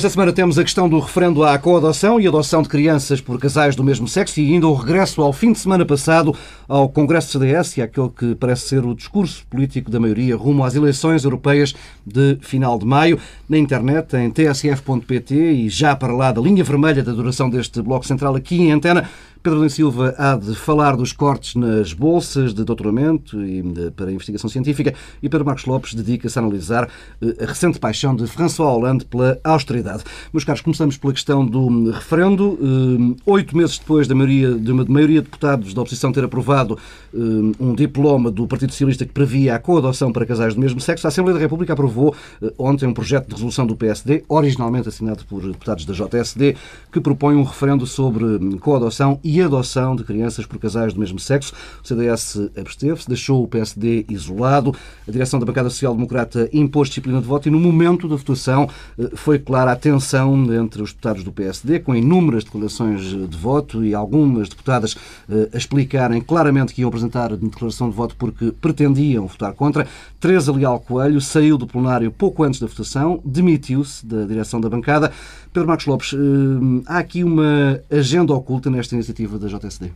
[0.00, 3.76] Esta semana temos a questão do referendo à coadoção e adoção de crianças por casais
[3.76, 6.34] do mesmo sexo e ainda o regresso ao fim de semana passado
[6.66, 10.74] ao Congresso CDS e àquele que parece ser o discurso político da maioria rumo às
[10.74, 11.74] eleições europeias
[12.06, 13.18] de final de maio.
[13.46, 18.06] Na internet, em tsf.pt e já para lá da linha vermelha da duração deste Bloco
[18.06, 19.06] Central aqui em antena,
[19.42, 24.08] Pedro da Silva há de falar dos cortes nas bolsas de doutoramento e de, para
[24.08, 26.90] a investigação científica e Pedro Marcos Lopes dedica-se a analisar
[27.22, 30.04] eh, a recente paixão de François Hollande pela austeridade.
[30.30, 32.58] Meus caros, começamos pela questão do referendo.
[32.60, 36.78] Eh, oito meses depois da maioria, de uma maioria de deputados da oposição ter aprovado
[37.14, 37.18] eh,
[37.58, 41.08] um diploma do Partido Socialista que previa a coadoção para casais do mesmo sexo, a
[41.08, 42.14] Assembleia da República aprovou
[42.58, 46.56] ontem um projeto de resolução do PSD, originalmente assinado por deputados da JSD,
[46.92, 51.52] que propõe um referendo sobre coadoção e adoção de crianças por casais do mesmo sexo.
[51.84, 54.74] O CDS absteve-se, deixou o PSD isolado.
[55.06, 59.10] A direção da bancada social-democrata impôs disciplina de voto e, no momento da votação, eh,
[59.14, 63.94] foi clara a tensão entre os deputados do PSD, com inúmeras declarações de voto e
[63.94, 64.96] algumas deputadas
[65.28, 69.86] eh, a explicarem claramente que iam apresentar declaração de voto porque pretendiam votar contra.
[70.18, 75.12] Teresa Leal Coelho saiu do plenário pouco antes da votação, demitiu-se da direção da bancada.
[75.52, 79.92] Pedro Marcos Lopes, eh, há aqui uma agenda oculta nesta iniciativa da JSD?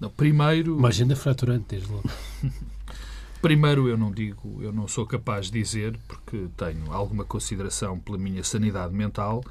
[0.00, 0.76] Não, primeiro.
[0.76, 2.08] Uma agenda fraturante, desde logo.
[3.42, 8.18] primeiro, eu não digo, eu não sou capaz de dizer, porque tenho alguma consideração pela
[8.18, 9.44] minha sanidade mental,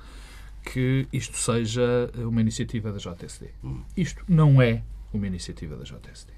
[0.63, 3.49] que isto seja uma iniciativa da JSD.
[3.63, 3.81] Hum.
[3.95, 6.33] Isto não é uma iniciativa da JSD.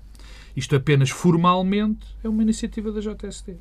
[0.55, 3.57] Isto apenas formalmente é uma iniciativa da JSD.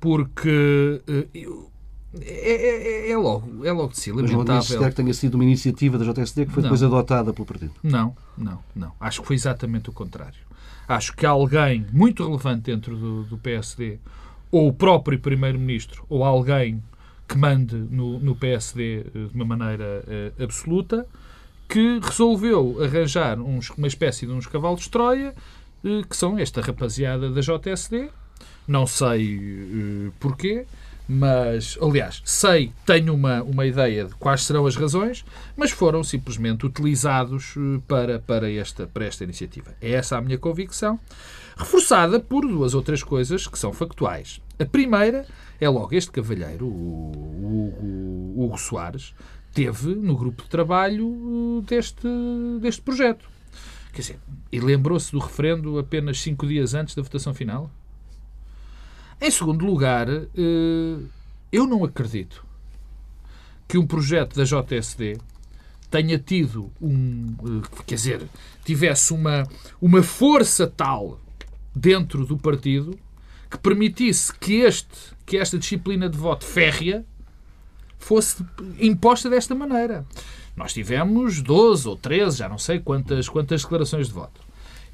[0.00, 1.70] Porque uh,
[2.20, 4.44] é, é, é, é, logo, é logo de si, lamentável.
[4.54, 6.70] Mas não que tenha sido uma iniciativa da JSD que foi não.
[6.70, 7.72] depois adotada pelo partido?
[7.82, 8.92] Não, não, não.
[9.00, 10.38] Acho que foi exatamente o contrário.
[10.86, 13.98] Acho que alguém muito relevante dentro do, do PSD,
[14.50, 16.82] ou o próprio Primeiro-Ministro, ou alguém
[17.26, 21.06] que mande no, no PSD eh, de uma maneira uh, absoluta,
[21.66, 25.34] que resolveu arranjar uns, uma espécie de uns cavalos de Troia,
[25.82, 28.10] uh, que são esta rapaziada da JSD,
[28.68, 30.66] não sei uh, porquê,
[31.06, 35.24] mas, aliás, sei, tenho uma, uma ideia de quais serão as razões,
[35.56, 39.74] mas foram simplesmente utilizados eh, para, para, esta, para esta iniciativa.
[39.80, 40.98] É essa a minha convicção,
[41.56, 44.40] reforçada por duas ou três coisas que são factuais.
[44.58, 45.26] A primeira
[45.60, 49.14] é logo este cavalheiro, o Hugo, Soares,
[49.52, 52.08] teve no grupo de trabalho eh, deste,
[52.60, 53.28] deste projeto.
[53.92, 54.18] Quer dizer,
[54.50, 57.70] e lembrou-se do referendo apenas cinco dias antes da votação final?
[59.20, 60.98] Em segundo lugar, eh,
[61.52, 62.44] eu não acredito
[63.66, 65.18] que um projeto da JSD
[65.90, 67.34] tenha tido um.
[67.42, 68.28] Eh, quer dizer,
[68.64, 69.44] tivesse uma,
[69.80, 71.20] uma força tal
[71.74, 72.98] dentro do partido
[73.50, 77.04] que permitisse que, este, que esta disciplina de voto férrea
[77.98, 78.44] fosse
[78.80, 80.04] imposta desta maneira.
[80.56, 84.40] Nós tivemos 12 ou 13, já não sei quantas, quantas declarações de voto.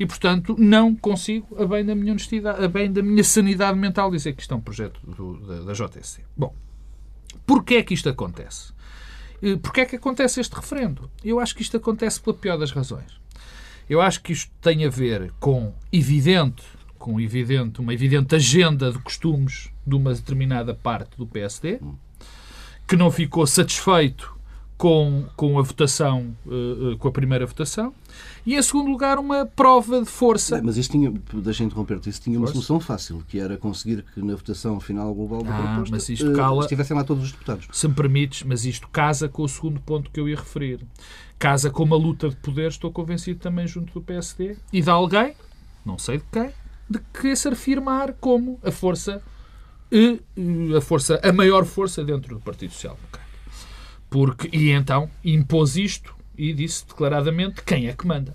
[0.01, 4.11] E, portanto, não consigo, a bem da minha honestidade, a bem da minha sanidade mental,
[4.11, 6.23] dizer que isto é um projeto do, da, da JSC.
[6.35, 6.55] Bom,
[7.47, 8.73] porquê é que isto acontece?
[9.63, 11.11] Porquê é que acontece este referendo?
[11.23, 13.21] Eu acho que isto acontece pela pior das razões.
[13.91, 16.63] Eu acho que isto tem a ver com evidente,
[16.99, 21.79] com evidente, uma evidente agenda de costumes de uma determinada parte do PSD,
[22.89, 24.35] que não ficou satisfeito
[24.81, 27.93] com, com a votação, uh, com a primeira votação,
[28.47, 30.55] e em segundo lugar uma prova de força.
[30.55, 32.63] Bem, mas isso tinha, deixa interromper-te, isso tinha uma força.
[32.63, 36.33] solução fácil, que era conseguir que na votação final global da ah, proposta mas isto
[36.33, 37.69] cala, uh, estivessem lá todos os deputados.
[37.71, 40.81] Se me permites, mas isto casa com o segundo ponto que eu ia referir.
[41.39, 45.35] Casa com uma luta de poder, estou convencido também junto do PSD, e de alguém,
[45.85, 46.49] não sei de quem,
[46.89, 49.23] de que se afirmar como a força,
[50.75, 53.20] a força, a maior força dentro do Partido Social Democrata.
[54.11, 58.35] Porque, e então impôs isto e disse declaradamente quem é que manda.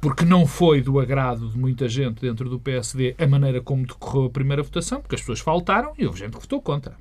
[0.00, 4.26] Porque não foi do agrado de muita gente dentro do PSD a maneira como decorreu
[4.26, 6.94] a primeira votação, porque as pessoas faltaram e houve gente que votou contra.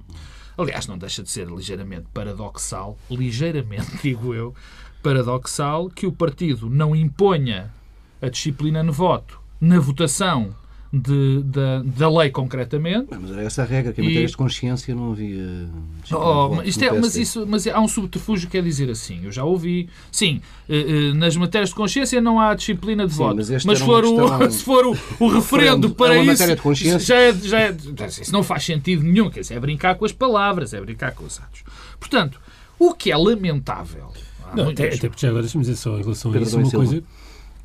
[0.58, 4.56] Aliás, não deixa de ser ligeiramente paradoxal, ligeiramente, digo eu,
[5.04, 7.74] paradoxal, que o partido não imponha
[8.22, 10.56] a disciplina no voto na votação
[10.94, 13.08] de, da, da lei concretamente.
[13.10, 15.70] Mas era essa a regra, que em matérias de consciência não havia.
[16.12, 19.22] Oh, mas, isto é, mas, isso, mas há um subterfúgio que quer dizer assim.
[19.24, 19.88] Eu já ouvi.
[20.12, 23.36] Sim, eh, eh, nas matérias de consciência não há disciplina de Sim, voto.
[23.38, 26.46] Mas, mas for o, se for o, o referendo para é isso.
[26.46, 27.00] De consciência.
[27.00, 27.76] Já é, já é,
[28.08, 29.30] isso não faz sentido nenhum.
[29.30, 31.64] Quer dizer, é brincar com as palavras, é brincar com os atos.
[32.00, 32.40] Portanto,
[32.78, 34.12] o que é lamentável.
[34.54, 37.02] Não, até, até porque já agora deixa-me dizer só em relação a isso uma coisa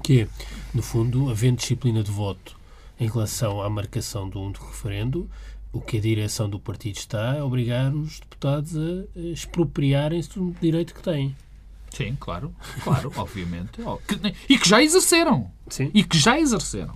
[0.05, 0.29] que é,
[0.73, 2.56] no fundo, havendo disciplina de voto
[2.99, 5.29] em relação à marcação de um referendo,
[5.73, 10.95] o que a direção do partido está é obrigar os deputados a expropriarem-se do direito
[10.95, 11.37] que têm.
[11.91, 13.81] Sim, claro, claro, obviamente.
[14.49, 15.51] E que já exerceram.
[15.69, 15.91] Sim.
[15.95, 16.95] E que já exerceram.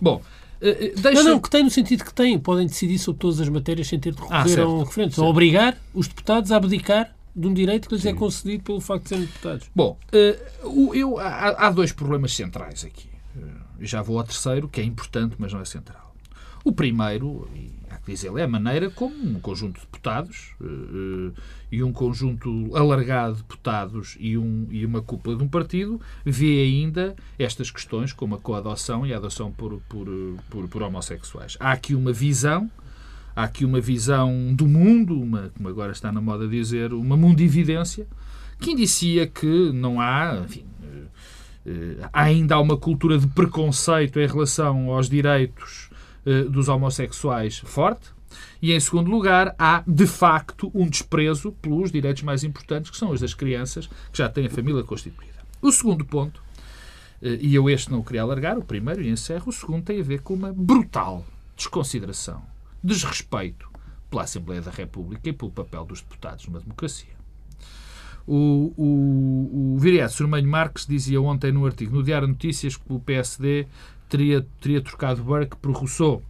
[0.00, 0.22] Bom,
[0.60, 1.22] eh, eh, deixa...
[1.22, 2.38] Não, não, que tem no sentido que têm.
[2.38, 5.14] Podem decidir sobre todas as matérias sem ter de ah, recorrer ah, a um referendo.
[5.14, 8.16] São obrigar os deputados a abdicar de um direito que lhes é Sim.
[8.16, 9.70] é concedido pelo facto de serem deputados.
[9.74, 13.08] Bom, uh, eu, há, há, dois problemas centrais aqui.
[13.38, 16.14] Uh, já vou ao terceiro, que é importante, mas não é central.
[16.64, 17.48] O primeiro,
[17.88, 21.32] há que dizer, é a maneira como um conjunto de deputados uh,
[21.70, 26.62] e um conjunto alargado de deputados e, um, e uma cúpula de um partido vê
[26.62, 30.08] ainda estas questões como a coadoção e a adoção por, por,
[30.50, 31.56] por, por homossexuais.
[31.60, 32.70] Há aqui uma visão
[33.38, 38.04] há aqui uma visão do mundo, uma, como agora está na moda dizer, uma mundividência,
[38.58, 40.77] que indicia que não há, enfim, eh,
[42.12, 45.90] ainda há uma cultura de preconceito em relação aos direitos
[46.24, 48.10] eh, dos homossexuais forte.
[48.60, 53.10] E, em segundo lugar, há, de facto, um desprezo pelos direitos mais importantes, que são
[53.10, 55.38] os das crianças, que já têm a família constituída.
[55.62, 56.42] O segundo ponto,
[57.22, 60.00] eh, e eu este não o queria alargar, o primeiro, e encerro, o segundo tem
[60.00, 61.24] a ver com uma brutal
[61.56, 62.42] desconsideração
[62.82, 63.68] desrespeito
[64.10, 67.17] pela Assembleia da República e pelo papel dos deputados numa democracia.
[68.30, 73.00] O, o, o Viriato Surmanho Marques dizia ontem no artigo no Diário Notícias que o
[73.00, 73.66] PSD
[74.08, 76.22] teria, teria trocado Burke por Rousseau.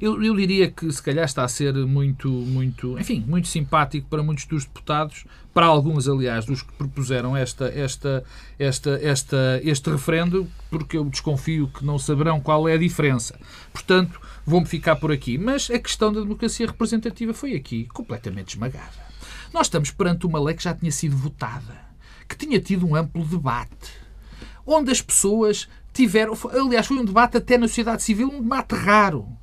[0.00, 4.22] Eu, eu diria que se calhar está a ser muito, muito, enfim, muito simpático para
[4.22, 8.24] muitos dos deputados, para alguns, aliás, dos que propuseram esta, esta,
[8.58, 13.38] esta, esta, este referendo, porque eu desconfio que não saberão qual é a diferença.
[13.72, 15.36] Portanto, vou-me ficar por aqui.
[15.36, 19.05] Mas a questão da democracia representativa foi aqui completamente esmagada.
[19.52, 21.76] Nós estamos perante uma lei que já tinha sido votada,
[22.28, 23.92] que tinha tido um amplo debate,
[24.66, 26.36] onde as pessoas tiveram.
[26.52, 29.36] Aliás, foi um debate até na sociedade civil, um debate raro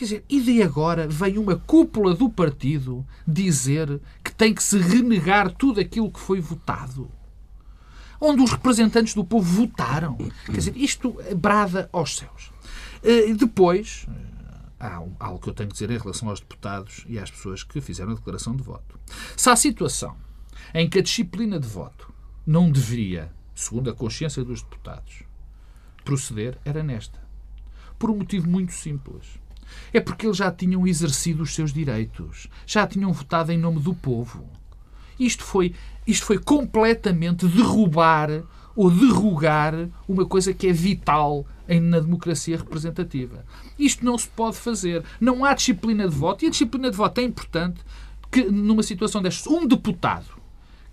[0.00, 4.78] Quer dizer, e de agora vem uma cúpula do partido dizer que tem que se
[4.78, 7.10] renegar tudo aquilo que foi votado?
[8.18, 10.16] Onde os representantes do povo votaram.
[10.46, 12.50] Quer dizer, isto brada aos céus.
[13.02, 14.06] Eh, depois,
[14.80, 17.80] há algo que eu tenho que dizer em relação aos deputados e às pessoas que
[17.80, 18.98] fizeram a declaração de voto.
[19.36, 20.16] Se há situação
[20.72, 22.12] em que a disciplina de voto
[22.46, 25.22] não deveria, segundo a consciência dos deputados,
[26.04, 27.20] proceder, era nesta.
[27.98, 29.38] Por um motivo muito simples
[29.92, 33.94] é porque eles já tinham exercido os seus direitos, já tinham votado em nome do
[33.94, 34.48] povo.
[35.18, 35.74] Isto foi,
[36.06, 38.42] isto foi completamente derrubar
[38.74, 43.44] ou derrugar uma coisa que é vital na democracia representativa.
[43.78, 45.04] Isto não se pode fazer.
[45.20, 46.44] Não há disciplina de voto.
[46.44, 47.80] E a disciplina de voto é importante
[48.30, 50.40] que, numa situação destas, um deputado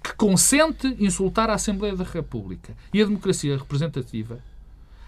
[0.04, 4.40] que consente insultar a Assembleia da República e a democracia representativa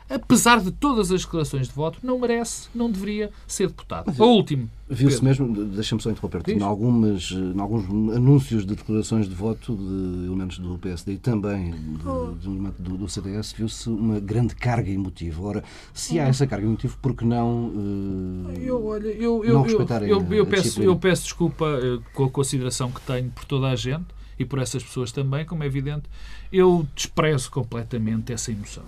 [0.10, 4.06] apesar de todas as declarações de voto, não merece, não deveria ser deputado.
[4.08, 4.70] Mas, o último.
[4.92, 7.86] Viu-se mesmo, deixa-me só interromper-te, em, algumas, em alguns
[8.16, 12.34] anúncios de declarações de voto de elementos do PSD e também de, oh.
[12.34, 15.44] de, do, do, CDS, viu-se uma grande carga emotiva.
[15.44, 15.64] Ora,
[15.94, 20.10] se há essa carga emotiva, por que não, uh, eu, olha, eu, eu, não respeitarem
[20.10, 23.68] eu, eu, eu, peço, eu peço desculpa uh, com a consideração que tenho por toda
[23.68, 24.08] a gente
[24.40, 26.10] e por essas pessoas também, como é evidente,
[26.52, 28.86] eu desprezo completamente essa emoção.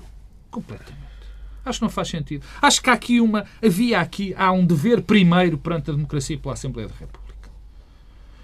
[0.50, 1.11] Completamente.
[1.64, 2.46] Acho que não faz sentido.
[2.62, 3.46] Acho que há aqui uma.
[3.64, 4.34] Havia aqui.
[4.38, 7.22] Há um dever primeiro perante a democracia e pela Assembleia da República.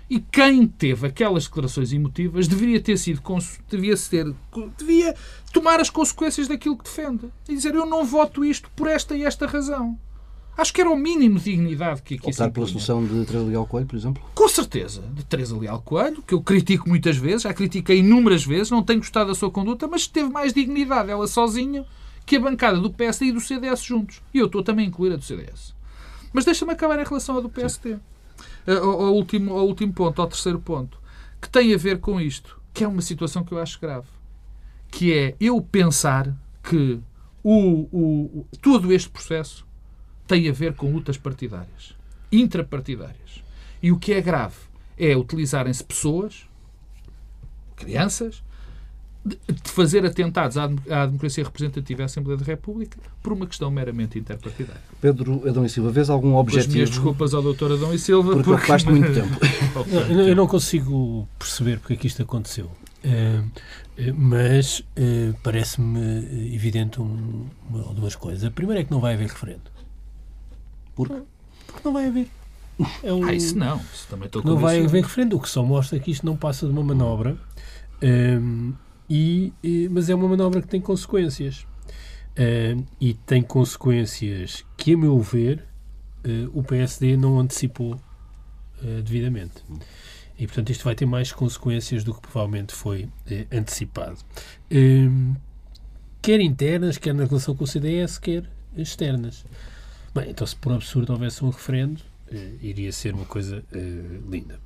[0.10, 3.22] E quem teve aquelas declarações emotivas deveria ter sido.
[3.70, 4.34] Devia, ser,
[4.78, 5.16] devia
[5.52, 7.30] tomar as consequências daquilo que defende.
[7.50, 10.00] E dizer: Eu não voto isto por esta e esta razão.
[10.58, 13.68] Acho que era o mínimo de dignidade que aqui Optar pela solução de Teresa Leal
[13.68, 14.24] Coelho, por exemplo?
[14.34, 15.04] Com certeza.
[15.14, 19.00] De Teresa Leal Coelho, que eu critico muitas vezes, já critiquei inúmeras vezes, não tenho
[19.00, 21.86] gostado da sua conduta, mas teve mais dignidade ela sozinha
[22.28, 24.22] que a bancada do PSD e do CDS juntos.
[24.34, 25.74] E eu estou também a incluir a do CDS.
[26.34, 27.98] Mas deixa-me acabar em relação à do PSD.
[28.68, 31.00] Ao, ao, último, ao último ponto, ao terceiro ponto,
[31.42, 34.08] que tem a ver com isto, que é uma situação que eu acho grave.
[34.92, 37.00] Que é eu pensar que
[37.42, 39.66] o, o, todo este processo
[40.28, 41.96] tem a ver com lutas partidárias,
[42.30, 43.42] intrapartidárias.
[43.82, 44.58] E o que é grave
[44.98, 46.46] é utilizarem-se pessoas,
[47.78, 48.44] crianças,
[49.36, 50.68] de fazer atentados à,
[51.06, 54.82] democracia representativa e à Assembleia da República por uma questão meramente interpartidária.
[55.02, 56.70] Pedro Adão e Silva, vês algum objetivo?
[56.70, 58.34] As minhas desculpas ao doutor Adão e Silva.
[58.34, 58.62] Porque, porque...
[58.62, 59.40] ocupaste muito tempo.
[60.12, 62.72] eu não consigo perceber porque é que isto aconteceu.
[63.06, 63.50] Uh,
[64.16, 68.44] mas uh, parece-me evidente um, uma ou duas coisas.
[68.44, 69.72] A primeira é que não vai haver referendo.
[70.96, 71.22] Por quê?
[71.68, 72.28] Porque não vai haver.
[73.04, 73.78] É um, ah, isso não.
[73.78, 76.66] Isso também estou Não vai haver referendo, o que só mostra que isto não passa
[76.66, 77.38] de uma manobra.
[78.02, 78.74] Um,
[79.10, 81.66] e, e, mas é uma manobra que tem consequências.
[82.38, 85.66] Uh, e tem consequências que, a meu ver,
[86.54, 87.98] o PSD não antecipou
[89.04, 89.64] devidamente.
[90.38, 93.08] E, portanto, isto vai ter mais consequências do que provavelmente foi
[93.50, 94.18] antecipado.
[94.70, 95.36] Ehm,
[96.22, 98.44] quer internas, quer na relação com o CDS, quer
[98.76, 99.46] externas.
[100.14, 102.02] Bem, então se por absurdo houvesse um referendo,
[102.62, 103.64] iria ser uma coisa
[104.30, 104.60] linda.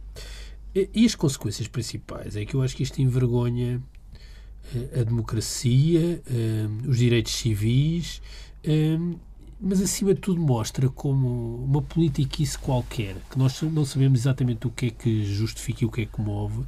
[0.73, 3.81] E as consequências principais é que eu acho que isto envergonha
[4.99, 6.21] a democracia,
[6.87, 8.21] os direitos civis,
[9.61, 14.71] mas acima de tudo mostra como uma politiquice qualquer, que nós não sabemos exatamente o
[14.71, 16.63] que é que justifica e o que é que move,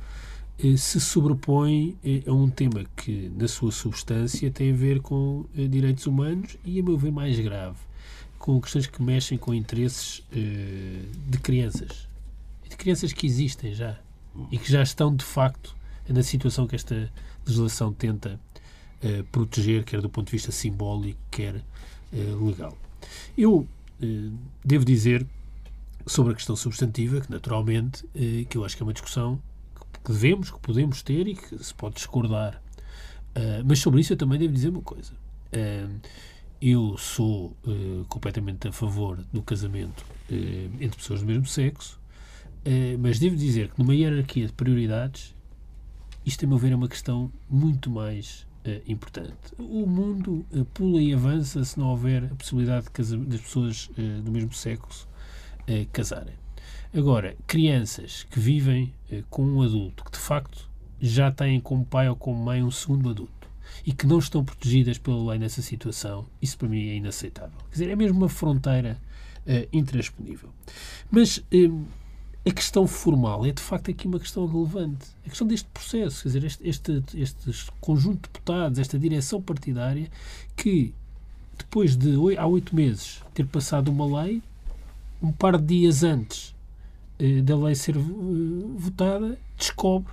[0.59, 5.45] eh, se sobrepõe eh, a um tema que, na sua substância, tem a ver com
[5.57, 7.77] eh, direitos humanos e, a meu ver, mais grave,
[8.37, 12.07] com questões que mexem com interesses de crianças.
[12.69, 13.99] De crianças que existem já
[14.51, 15.75] e que já estão, de facto,
[16.07, 17.09] na situação que esta
[17.45, 18.39] legislação tenta
[19.03, 22.77] uh, proteger, quer do ponto de vista simbólico, quer uh, legal.
[23.37, 23.67] Eu uh,
[24.63, 25.25] devo dizer
[26.05, 28.05] sobre a questão substantiva, que naturalmente,
[28.49, 29.41] que eu acho que é uma discussão
[30.03, 32.61] que devemos, que podemos ter e que se pode discordar.
[33.65, 35.13] mas sobre isso eu também devo dizer uma coisa.
[36.61, 37.55] eu sou
[38.09, 40.05] completamente a favor do casamento
[40.81, 41.97] entre pessoas do mesmo sexo,
[42.99, 45.33] mas devo dizer que numa hierarquia de prioridades
[46.25, 49.33] isto, a meu ver, é uma questão muito mais uh, importante.
[49.57, 54.21] O mundo uh, pula e avança se não houver a possibilidade de das pessoas uh,
[54.21, 55.07] do mesmo sexo
[55.93, 56.33] casarem.
[56.93, 58.93] Agora, crianças que vivem
[59.29, 63.09] com um adulto que, de facto, já têm como pai ou como mãe um segundo
[63.09, 63.47] adulto
[63.85, 67.57] e que não estão protegidas pela lei nessa situação, isso para mim é inaceitável.
[67.69, 68.99] Quer dizer, é mesmo uma fronteira
[69.71, 70.49] intransponível.
[71.09, 71.41] Mas
[72.45, 75.07] a questão formal é de facto aqui uma questão relevante.
[75.25, 80.09] A questão deste processo, quer dizer, este, este, este conjunto de deputados, esta direção partidária,
[80.55, 80.93] que
[81.57, 84.41] depois de há oito meses ter passado uma lei,
[85.21, 86.53] um par de dias antes
[87.17, 87.99] eh, da lei ser eh,
[88.75, 90.11] votada, descobre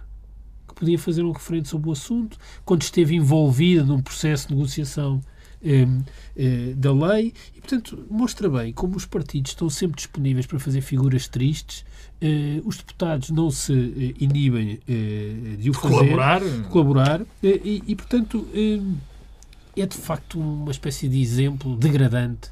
[0.68, 5.20] que podia fazer um referendo sobre o assunto, quando esteve envolvida num processo de negociação
[6.76, 7.32] da lei.
[7.54, 11.84] E, portanto, mostra bem como os partidos estão sempre disponíveis para fazer figuras tristes.
[12.22, 14.78] Uh, os deputados não se uh, inibem
[15.58, 17.22] de o fazer, colaborar, colaborar.
[17.42, 18.46] E, e, portanto,
[19.76, 22.50] é de facto uma espécie de exemplo degradante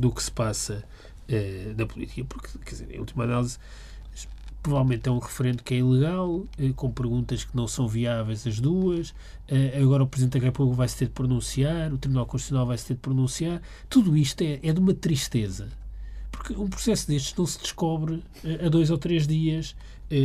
[0.00, 0.84] do que se passa
[1.76, 2.24] na política.
[2.24, 3.58] Porque, quer dizer, em última análise,
[4.66, 6.44] provavelmente é um referendo que é ilegal,
[6.74, 9.14] com perguntas que não são viáveis as duas.
[9.80, 12.86] Agora o Presidente da República vai se ter de pronunciar, o Tribunal Constitucional vai se
[12.86, 13.62] ter de pronunciar.
[13.88, 15.68] Tudo isto é, é de uma tristeza
[16.30, 19.74] porque um processo destes não se descobre uh, a dois ou três dias.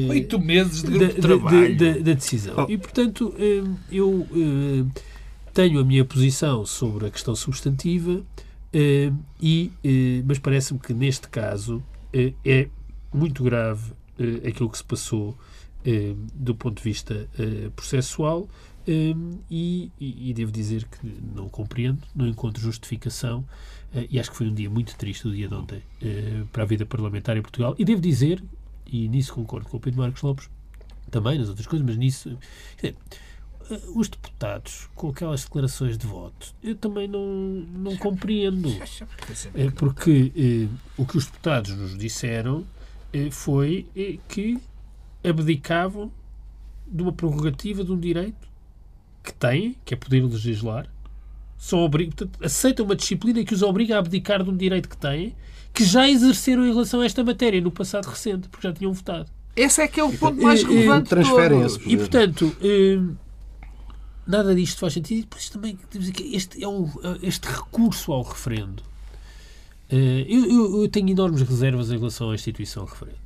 [0.10, 1.78] Oito meses de grupo de, trabalho.
[1.78, 2.54] Da, da decisão.
[2.58, 2.72] Oh.
[2.72, 3.34] E, portanto,
[3.92, 4.28] eu
[5.54, 8.22] tenho a minha posição sobre a questão substantiva,
[9.42, 9.72] e,
[10.26, 11.82] mas parece-me que neste caso
[12.46, 12.68] é
[13.12, 13.94] muito grave
[14.48, 15.38] aquilo que se passou
[16.36, 17.28] do ponto de vista
[17.76, 18.48] processual.
[18.88, 23.46] e, e, devo dizer que não compreendo, não encontro justificação
[23.94, 26.64] eh, e acho que foi um dia muito triste o dia de ontem eh, para
[26.64, 27.76] a vida parlamentar em Portugal.
[27.78, 28.44] E devo dizer,
[28.86, 30.50] e nisso concordo com o Pedro Marcos Lopes,
[31.10, 32.38] também nas outras coisas, mas nisso.
[32.84, 32.94] Eh,
[33.96, 38.70] os deputados com aquelas declarações de voto, eu também não, não compreendo.
[39.78, 42.66] Porque o que os deputados nos disseram
[43.32, 43.88] foi
[44.28, 44.60] que
[45.24, 46.12] abdicavam
[46.88, 48.50] de uma prerrogativa de um direito
[49.24, 50.88] que têm, que é poder legislar,
[51.58, 55.36] são portanto, aceitam uma disciplina que os obriga a abdicar de um direito que têm,
[55.72, 59.30] que já exerceram em relação a esta matéria no passado recente, porque já tinham votado.
[59.56, 61.10] Esse é que é o ponto mais relevante.
[61.10, 63.00] Transferem esse E, portanto, eh,
[64.26, 65.20] nada disto faz sentido.
[65.20, 66.90] E depois também temos aqui este, é um,
[67.22, 68.84] este recurso ao referendo.
[69.92, 73.18] Eh, eu, eu, eu, tenho enormes reservas em relação à instituição referendo.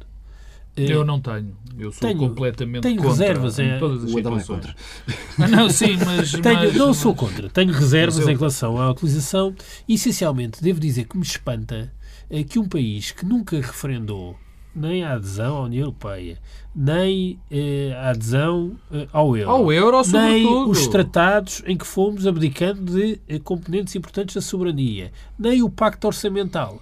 [0.76, 1.56] Eh, eu não tenho.
[1.78, 4.76] Eu sou tenho, completamente tenho contra reservas em todas as é situações.
[5.38, 7.50] Ah, não, sim, mas, tenho, mas, não mas, sou contra.
[7.50, 8.30] Tenho reservas eu...
[8.30, 9.54] em relação à utilização.
[9.88, 11.94] E, essencialmente, devo dizer que me espanta
[12.30, 14.36] é que um país que nunca referendou
[14.76, 16.38] nem a adesão à União Europeia,
[16.76, 22.28] nem eh, a adesão eh, ao euro, ao euro nem os tratados em que fomos
[22.28, 26.82] abdicando de eh, componentes importantes da soberania, nem o pacto orçamental.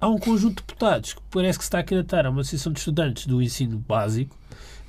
[0.00, 2.72] Há um conjunto de deputados que parece que se está a candidatar a uma associação
[2.72, 4.36] de estudantes do ensino básico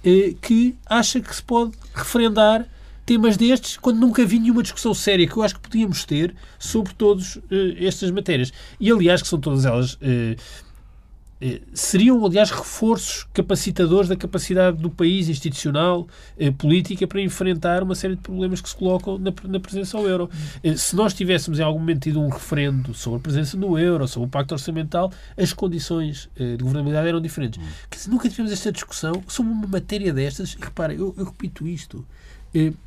[0.04, 2.68] eh, que acha que se pode referendar
[3.06, 6.94] temas destes quando nunca vi nenhuma discussão séria que eu acho que podíamos ter sobre
[6.94, 8.52] todas eh, estas matérias.
[8.80, 10.36] E aliás, que são todas elas eh,
[11.74, 18.16] seriam, aliás, reforços capacitadores da capacidade do país institucional, eh, política, para enfrentar uma série
[18.16, 20.30] de problemas que se colocam na, presença ao euro.
[20.64, 24.08] Eh, se nós tivéssemos em algum momento tido um referendo sobre a presença no euro,
[24.08, 27.60] sobre o pacto orçamental, as condições de governabilidade eram diferentes.
[28.08, 30.54] Nunca tivemos esta discussão sobre uma matéria destas.
[30.54, 32.06] E repara, eu, eu repito isto.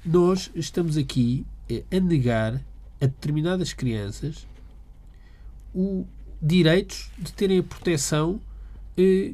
[0.05, 1.45] nós estamos aqui
[1.93, 2.55] a negar
[3.01, 4.47] a determinadas crianças
[5.75, 6.07] o,
[6.41, 8.41] direitos de terem a proteção
[8.97, 9.33] eh,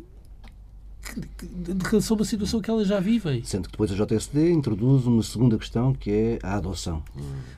[1.16, 3.44] de relação a uma situação que elas já vivem.
[3.44, 7.02] Sendo que depois a JSD introduz uma segunda questão que é a adoção.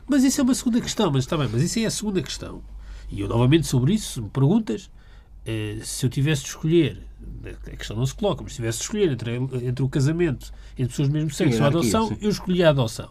[0.07, 2.61] Mas isso é uma segunda questão, mas está bem, mas isso é a segunda questão.
[3.09, 4.91] E eu novamente sobre isso, se me perguntas,
[5.45, 7.03] eh, se eu tivesse de escolher,
[7.67, 10.89] a questão não se coloca, mas se tivesse de escolher entre, entre o casamento entre
[10.89, 12.19] pessoas do mesmo sexo e a adoção, sim.
[12.21, 13.11] eu escolhi a adoção.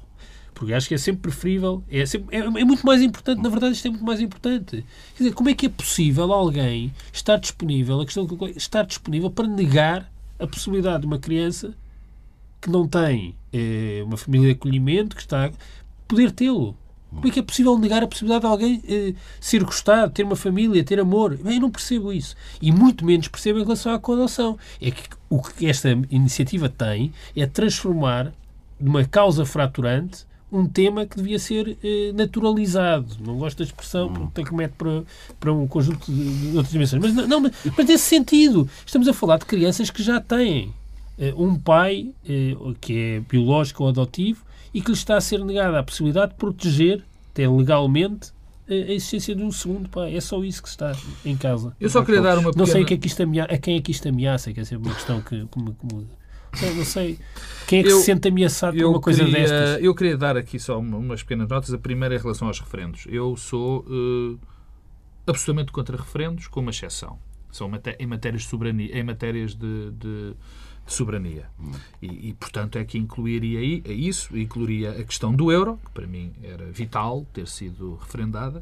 [0.55, 3.73] Porque acho que é sempre preferível, é, sempre, é, é, muito mais importante, na verdade
[3.73, 4.85] isto é muito mais importante.
[5.15, 9.29] Quer dizer, como é que é possível alguém estar disponível, a questão que estar disponível
[9.29, 10.09] para negar
[10.39, 11.75] a possibilidade de uma criança
[12.61, 15.51] que não tem é, uma família de acolhimento, que está
[16.07, 16.75] poder tê-lo?
[17.09, 20.35] Como é que é possível negar a possibilidade de alguém eh, ser gostado, ter uma
[20.35, 21.37] família, ter amor?
[21.37, 22.35] Bem, eu não percebo isso.
[22.61, 24.57] E muito menos percebo em relação à coadoção.
[24.81, 28.33] É que o que esta iniciativa tem é transformar
[28.77, 33.17] numa causa fraturante um tema que devia ser eh, naturalizado.
[33.19, 35.03] Não gosto da expressão, porque tem que meter para,
[35.39, 37.01] para um conjunto de, de outras dimensões.
[37.01, 40.73] Mas, não, mas, mas nesse sentido, estamos a falar de crianças que já têm
[41.19, 45.43] eh, um pai eh, que é biológico ou adotivo e que lhe está a ser
[45.43, 48.33] negada a possibilidade de proteger, até legalmente,
[48.67, 50.15] a existência de um segundo pai.
[50.15, 51.75] É só isso que está em casa.
[51.79, 52.57] Eu só queria dar uma pequena...
[52.57, 54.59] Não sei a, que é que isto ameaça, a quem é que isto ameaça, que
[54.59, 56.07] é sempre uma questão que, que, me, que me
[56.75, 57.19] não sei.
[57.67, 59.83] Quem é que eu, se sente ameaçado por uma coisa queria, destas?
[59.83, 61.73] Eu queria dar aqui só umas pequenas notas.
[61.73, 63.05] A primeira é em relação aos referendos.
[63.09, 64.39] Eu sou uh,
[65.25, 67.17] absolutamente contra referendos, com uma exceção.
[67.51, 70.35] São em matérias de soberania, em matérias de, de,
[70.85, 71.45] de soberania.
[71.59, 71.71] Hum.
[72.01, 75.91] E, e, portanto, é que incluiria aí, é isso, incluiria a questão do euro, que
[75.91, 78.61] para mim era vital ter sido referendada,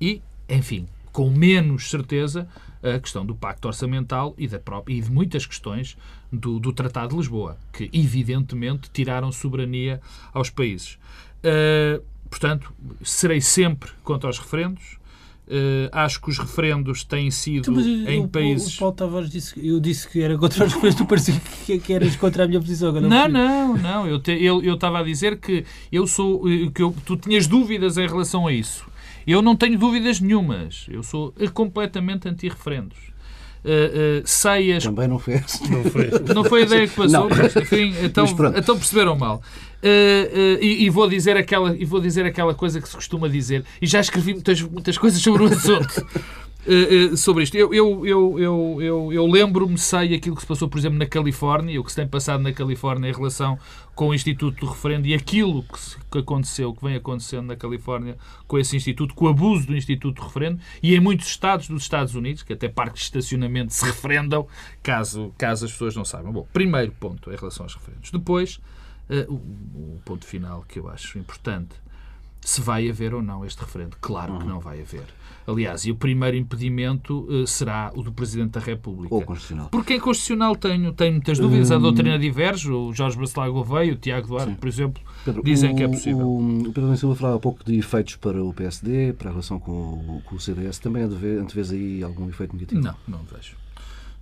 [0.00, 2.48] e, enfim, com menos certeza,
[2.82, 5.96] a questão do pacto orçamental e, da própria, e de muitas questões
[6.36, 10.00] do, do Tratado de Lisboa, que evidentemente tiraram soberania
[10.32, 10.98] aos países.
[11.44, 14.98] Uh, portanto, serei sempre contra os referendos.
[15.46, 18.76] Uh, acho que os referendos têm sido então, em eu, países.
[18.76, 21.34] O Paulo Tavares disse eu disse que era contra os referendos, tu parecia
[21.66, 22.88] que, que eras contra a minha posição.
[22.88, 26.44] Agora não, não, não, Eu, te, eu, eu estava a dizer que eu sou.
[26.74, 28.86] que eu, tu tinhas dúvidas em relação a isso.
[29.26, 30.86] Eu não tenho dúvidas nenhumas.
[30.88, 33.13] Eu sou completamente anti-referendos.
[33.64, 34.84] Uh, uh, sei as...
[34.84, 35.34] Também não foi
[35.70, 39.42] Não foi, não foi a ideia que passou, mas, enfim, então, mas então perceberam mal.
[39.82, 43.64] Uh, e, e, vou dizer aquela, e vou dizer aquela coisa que se costuma dizer,
[43.80, 46.06] e já escrevi muitas, muitas coisas sobre o assunto.
[46.66, 47.56] Uh, sobre isto.
[47.56, 51.06] Eu, eu, eu, eu, eu, eu lembro-me, sei aquilo que se passou, por exemplo, na
[51.06, 53.58] Califórnia, o que se tem passado na Califórnia em relação
[53.94, 57.56] com o Instituto do Referendo e aquilo que, se, que aconteceu, que vem acontecendo na
[57.56, 58.16] Califórnia
[58.48, 61.82] com esse Instituto, com o abuso do Instituto do Referendo e em muitos estados dos
[61.82, 64.46] Estados Unidos, que até parques de estacionamento se referendam,
[64.82, 66.32] caso, caso as pessoas não saibam.
[66.32, 68.10] Bom, primeiro ponto em relação aos referendos.
[68.10, 68.58] Depois,
[69.10, 71.83] uh, o, o ponto final que eu acho importante
[72.44, 73.96] se vai haver ou não este referendo.
[74.00, 74.50] Claro que uhum.
[74.50, 75.06] não vai haver.
[75.46, 79.14] Aliás, e o primeiro impedimento uh, será o do Presidente da República.
[79.14, 79.68] Ou constitucional.
[79.70, 81.70] Porque é constitucional tenho, tenho muitas dúvidas.
[81.70, 81.82] A hum.
[81.82, 82.70] doutrina diverge.
[82.70, 84.56] O Jorge Bacelar Gouveia, o Tiago Duarte, Sim.
[84.56, 86.26] por exemplo, Pedro, dizem o, que é possível.
[86.26, 89.58] O, o Pedro Silva falava há pouco de efeitos para o PSD, para a relação
[89.58, 90.78] com o, com o CDS.
[90.78, 92.80] Também antevês aí algum efeito negativo?
[92.80, 93.56] Não, não vejo.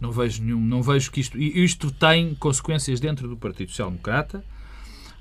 [0.01, 0.61] Não vejo nenhum.
[0.61, 1.39] Não vejo que isto...
[1.39, 4.45] Isto tem consequências dentro do Partido Social Democrata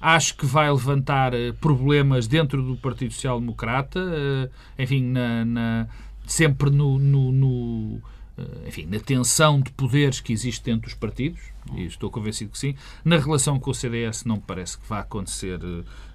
[0.02, 4.50] Acho que vai levantar eh, problemas dentro do Partido Social Democrata, eh,
[4.84, 5.88] enfim, na, na
[6.26, 8.02] sempre no, no, no
[8.36, 11.40] eh, enfim, na tensão de poderes que existe dentro dos partidos,
[11.76, 12.76] e estou convencido que sim.
[13.06, 15.60] Na relação com o CDS não parece que vá acontecer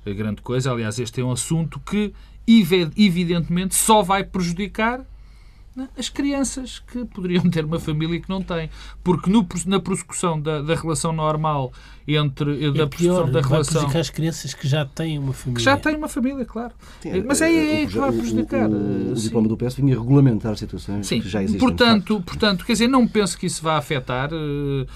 [0.05, 0.73] grande coisa.
[0.73, 2.13] Aliás, este é um assunto que,
[2.97, 5.05] evidentemente, só vai prejudicar
[5.99, 8.71] as crianças que poderiam ter uma família que não têm.
[9.03, 11.73] Porque no, na prossecução da, da relação normal
[12.09, 13.75] entre é da pior, da relação.
[13.75, 15.57] prejudicar as crianças que já têm uma família.
[15.59, 16.73] Que já têm uma família, claro.
[17.01, 18.69] Sim, Mas é aí é, que vai prejudicar.
[18.69, 21.21] O, o, o diploma do PS vinha regulamentar situações sim.
[21.21, 21.61] que já existem.
[21.61, 24.31] Portanto, portanto, quer dizer, não penso que isso vá afetar.
[24.33, 24.87] Uh,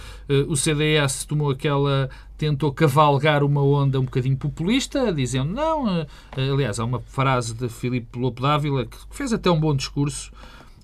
[0.48, 6.06] o CDS tomou aquela tentou cavalgar uma onda um bocadinho populista, dizendo não.
[6.34, 10.32] Aliás, há uma frase de Filipe Lopo Dávila que fez até um bom discurso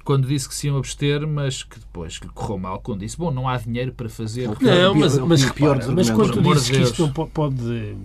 [0.06, 3.32] quando disse que se iam abster, mas que depois lhe correu mal quando disse, bom,
[3.32, 4.48] não há dinheiro para fazer...
[4.60, 7.96] Não, mas, mas, repara, mas quando tu dizes que isto não pode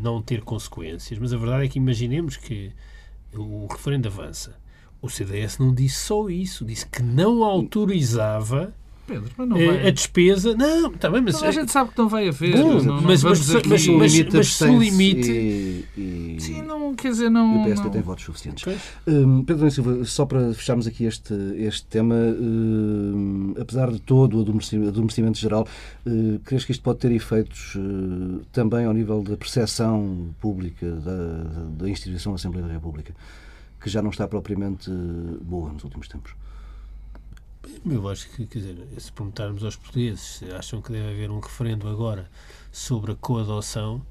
[0.00, 2.70] não ter consequências, mas a verdade é que imaginemos que
[3.34, 4.56] o referendo avança.
[5.00, 8.72] O CDS não disse só isso, disse que não autorizava
[9.06, 9.86] Pedro, mas não Eh, vai.
[9.88, 10.54] A despesa.
[10.56, 11.40] Não, está bem, mas.
[11.40, 12.56] Não, a gente sabe que não vai haver.
[12.56, 16.62] Bom, não, não mas- mas- aqui- mas- mas- mas se o limite- E, e- Sim,
[16.62, 17.60] não, quer dizer, e não.
[17.60, 18.64] o PSD não- tem votos suficientes.
[18.64, 18.80] Pois.
[19.06, 24.40] Hum, Pedro Silva, só para fecharmos aqui este, este tema, hum, apesar de todo o
[24.88, 25.66] adormecimento, geral,
[26.06, 31.84] hum, crees que isto pode ter efeitos hum, também ao nível da percepção pública da,
[31.84, 33.14] da instituição Assembleia da República,
[33.80, 36.32] que já não está propriamente hum, boa nos últimos tempos?
[37.88, 41.40] Eu acho que, quer dizer, se perguntarmos aos portugueses se acham que deve haver um
[41.40, 42.30] referendo agora
[42.70, 44.04] sobre a coadoção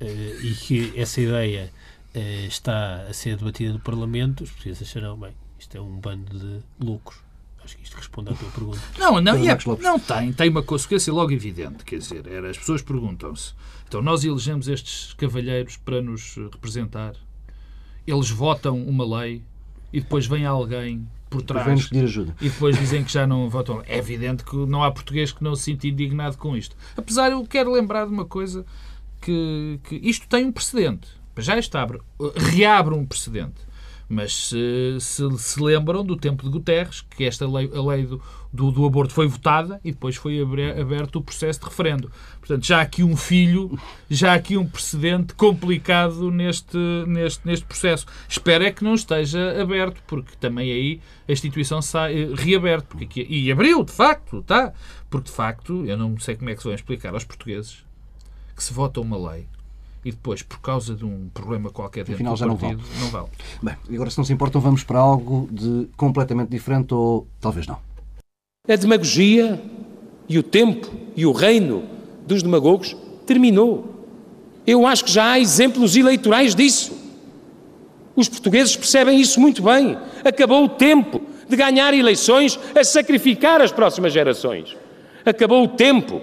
[0.00, 1.72] eh, e que essa ideia
[2.14, 6.38] eh, está a ser debatida no Parlamento, os portugueses acharão, bem, isto é um bando
[6.38, 7.16] de loucos.
[7.64, 8.80] Acho que isto responde à tua pergunta.
[8.98, 12.56] Não, não, e é- não tem, tem uma consequência logo evidente, quer dizer, era, as
[12.56, 13.52] pessoas perguntam-se,
[13.86, 17.14] então nós elegemos estes cavalheiros para nos representar,
[18.06, 19.42] eles votam uma lei
[19.92, 22.34] e depois vem alguém por trás pedir ajuda.
[22.40, 23.82] e depois dizem que já não votam.
[23.86, 26.76] É evidente que não há português que não se sinta indignado com isto.
[26.96, 28.64] Apesar, eu quero lembrar de uma coisa
[29.20, 31.08] que, que isto tem um precedente.
[31.38, 32.00] Já está, abre-
[32.34, 33.54] reabre um precedente.
[34.08, 38.22] Mas se, se se lembram do tempo de Guterres, que esta lei, a lei do,
[38.50, 42.10] do, do aborto foi votada e depois foi aberto o processo de referendo.
[42.40, 48.06] Portanto, já aqui um filho, já aqui um precedente complicado neste, neste, neste processo.
[48.26, 52.88] Espero é que não esteja aberto, porque também aí a instituição sai eh, reaberto.
[52.88, 54.72] Porque aqui, e abriu, de facto, tá?
[55.10, 57.84] Porque de facto, eu não sei como é que se vão explicar aos portugueses
[58.56, 59.46] que se vota uma lei
[60.08, 63.08] e depois, por causa de um problema qualquer dentro Afinal, do já não partido, não
[63.08, 63.28] vale.
[63.62, 67.66] Bem, e agora se não se importam, vamos para algo de completamente diferente ou talvez
[67.66, 67.78] não.
[68.66, 69.62] A demagogia
[70.26, 71.84] e o tempo e o reino
[72.26, 74.06] dos demagogos terminou.
[74.66, 76.96] Eu acho que já há exemplos eleitorais disso.
[78.16, 79.98] Os portugueses percebem isso muito bem.
[80.24, 84.74] Acabou o tempo de ganhar eleições a sacrificar as próximas gerações.
[85.24, 86.20] Acabou o tempo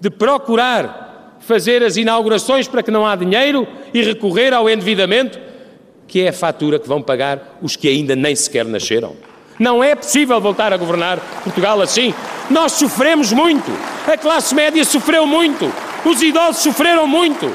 [0.00, 1.11] de procurar
[1.42, 5.38] fazer as inaugurações para que não há dinheiro e recorrer ao endividamento,
[6.08, 9.16] que é a fatura que vão pagar os que ainda nem sequer nasceram.
[9.58, 12.14] Não é possível voltar a governar Portugal assim.
[12.50, 13.70] Nós sofremos muito.
[14.06, 15.72] A classe média sofreu muito.
[16.04, 17.52] Os idosos sofreram muito.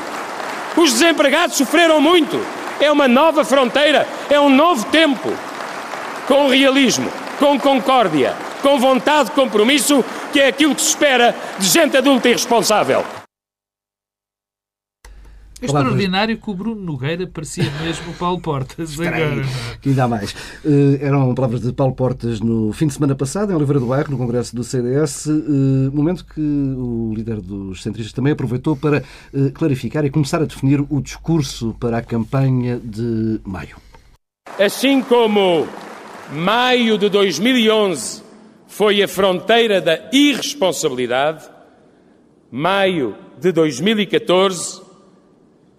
[0.76, 2.40] Os desempregados sofreram muito.
[2.80, 5.34] É uma nova fronteira, é um novo tempo.
[6.28, 11.66] Com realismo, com concórdia, com vontade de compromisso, que é aquilo que se espera de
[11.68, 13.04] gente adulta e responsável.
[15.60, 19.44] É extraordinário que o Bruno Nogueira parecia mesmo o Paulo Portas agora.
[19.82, 20.36] Que ainda há mais.
[20.64, 24.12] Eh, eram palavras de Paulo Portas no fim de semana passado, em Oliveira do Bairro,
[24.12, 25.32] no Congresso do CDS, eh,
[25.92, 28.98] momento que o líder dos centristas também aproveitou para
[29.34, 33.78] eh, clarificar e começar a definir o discurso para a campanha de maio.
[34.60, 35.68] Assim como
[36.34, 38.22] maio de 2011
[38.68, 41.46] foi a fronteira da irresponsabilidade,
[42.52, 44.87] maio de 2014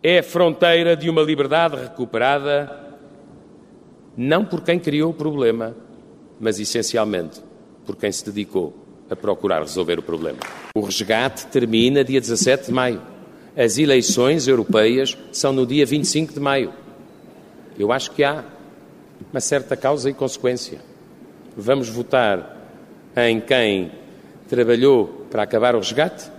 [0.03, 2.87] é fronteira de uma liberdade recuperada,
[4.17, 5.77] não por quem criou o problema,
[6.39, 7.41] mas essencialmente
[7.85, 8.75] por quem se dedicou
[9.11, 10.39] a procurar resolver o problema.
[10.75, 13.03] O resgate termina dia 17 de maio.
[13.57, 16.73] As eleições europeias são no dia 25 de maio.
[17.79, 18.45] Eu acho que há
[19.33, 20.79] uma certa causa e consequência.
[21.57, 22.57] Vamos votar
[23.17, 23.91] em quem
[24.49, 26.31] trabalhou para acabar o resgate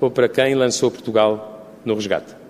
[0.00, 2.41] ou para quem lançou Portugal no resgate?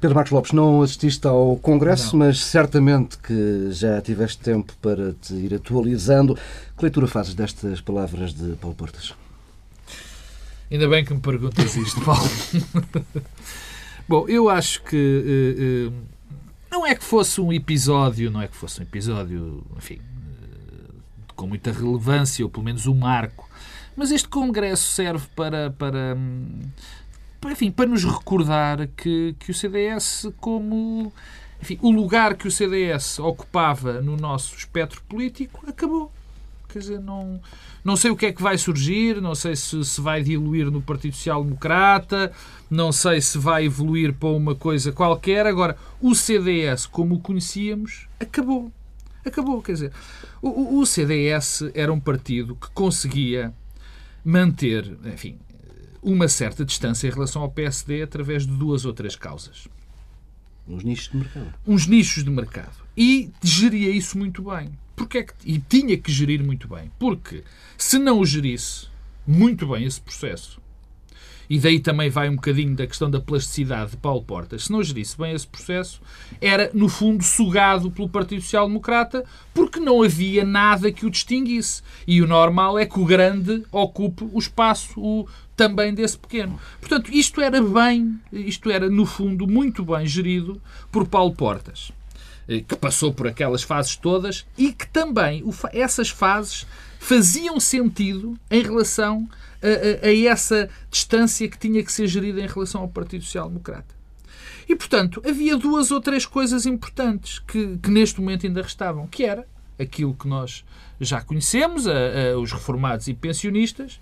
[0.00, 5.34] Pedro Marcos Lopes, não assististe ao Congresso, mas certamente que já tiveste tempo para te
[5.34, 6.34] ir atualizando.
[6.76, 9.14] Que leitura fazes destas palavras de Paulo Portas?
[10.70, 12.28] Ainda bem que me perguntas isto, Paulo.
[14.08, 16.14] Bom, eu acho que eh, eh,
[16.70, 20.92] não é que fosse um episódio, não é que fosse um episódio, enfim, eh,
[21.34, 23.48] com muita relevância, ou pelo menos um marco,
[23.96, 27.03] mas este congresso serve para, para, hum, para,
[27.50, 31.12] enfim, para nos recordar que, que o CDS, como
[31.60, 36.12] enfim, o lugar que o CDS ocupava no nosso espectro político, acabou.
[36.68, 37.40] Quer dizer, não,
[37.84, 40.82] não sei o que é que vai surgir, não sei se se vai diluir no
[40.82, 42.32] Partido Social Democrata,
[42.68, 45.46] não sei se vai evoluir para uma coisa qualquer.
[45.46, 48.72] Agora, o CDS, como o conhecíamos, acabou.
[49.24, 49.92] Acabou, quer dizer,
[50.42, 53.54] o, o- CDS era um partido que conseguia
[54.24, 55.38] manter, enfim,
[56.04, 59.66] uma certa distância em relação ao PSD através de duas ou três causas
[60.68, 61.54] Nos nichos de mercado.
[61.66, 62.84] uns nichos de mercado.
[62.96, 64.70] E geria isso muito bem.
[64.94, 66.90] Porque é que, e tinha que gerir muito bem.
[66.98, 67.42] Porque
[67.76, 68.86] se não o gerisse
[69.26, 70.60] muito bem esse processo
[71.48, 74.82] e daí também vai um bocadinho da questão da plasticidade de Paulo Portas, se não
[74.82, 76.00] gerisse bem esse processo,
[76.40, 81.82] era, no fundo, sugado pelo Partido Social Democrata, porque não havia nada que o distinguisse.
[82.06, 86.58] E o normal é que o grande ocupe o espaço o, também desse pequeno.
[86.80, 91.92] Portanto, isto era bem, isto era, no fundo, muito bem gerido por Paulo Portas
[92.48, 96.66] eh, que passou por aquelas fases todas e que também essas fases
[97.04, 99.28] faziam sentido em relação
[99.62, 103.48] a, a, a, essa distância que tinha que ser gerida em relação ao Partido Social
[103.48, 103.94] Democrata.
[104.66, 109.22] E, portanto, havia duas ou três coisas importantes que, que neste momento ainda restavam, que
[109.22, 109.46] era
[109.78, 110.64] aquilo que nós
[110.98, 114.00] já conhecemos, a, os reformados e pensionistas,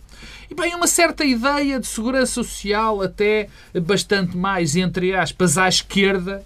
[0.49, 3.49] e bem, uma certa ideia de segurança social até
[3.85, 6.45] bastante mais, entre aspas, à esquerda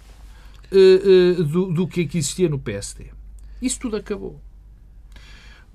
[0.71, 3.11] uh, uh, do, do que existia no PSD.
[3.61, 4.41] Isso tudo acabou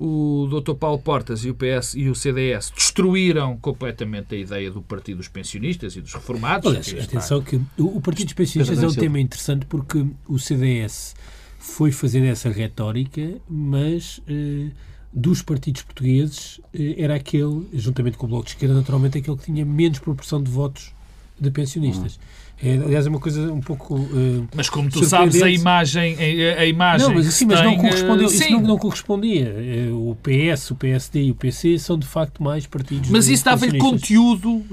[0.04, 0.74] o Dr.
[0.74, 5.28] Paulo Portas e o PS e o CDS destruíram completamente a ideia do Partido dos
[5.28, 6.66] Pensionistas e dos Reformados.
[6.66, 11.14] Aliás, atenção que o, Partido dos Pensionistas é um tema interessante porque o CDS
[11.56, 14.70] foi fazendo essa retórica, mas eh,
[15.12, 19.44] dos partidos portugueses eh, era aquele, juntamente com o Bloco de Esquerda, naturalmente aquele que
[19.44, 20.92] tinha menos proporção de votos
[21.38, 22.16] de pensionistas.
[22.16, 22.41] Uhum.
[22.64, 23.96] É, aliás, é uma coisa um pouco.
[23.96, 26.14] Uh, mas como tu sabes, a imagem.
[26.14, 28.28] A, a imagem não, mas, sim, mas não correspondeu.
[28.28, 29.52] Uh, isso não, não, correspondia.
[29.90, 33.10] Uh, o PS, o PSD e o PC são de facto mais partidos.
[33.10, 34.64] Mas isso dava-lhe conteúdo,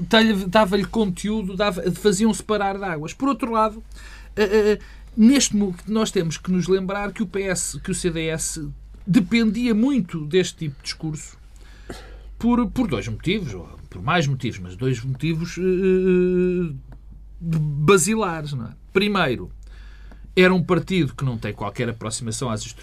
[0.46, 3.12] dava-lhe conteúdo, dava, faziam separar de águas.
[3.12, 4.82] Por outro lado, uh,
[5.16, 5.56] neste
[5.88, 8.60] nós temos que nos lembrar que o PS, que o CDS
[9.04, 11.36] dependia muito deste tipo de discurso
[12.38, 15.58] por, por dois motivos, ou por mais motivos, mas dois motivos
[17.40, 18.52] basilares.
[18.52, 18.70] Não é?
[18.92, 19.50] Primeiro,
[20.36, 22.74] era um partido que não tem qualquer aproximação às,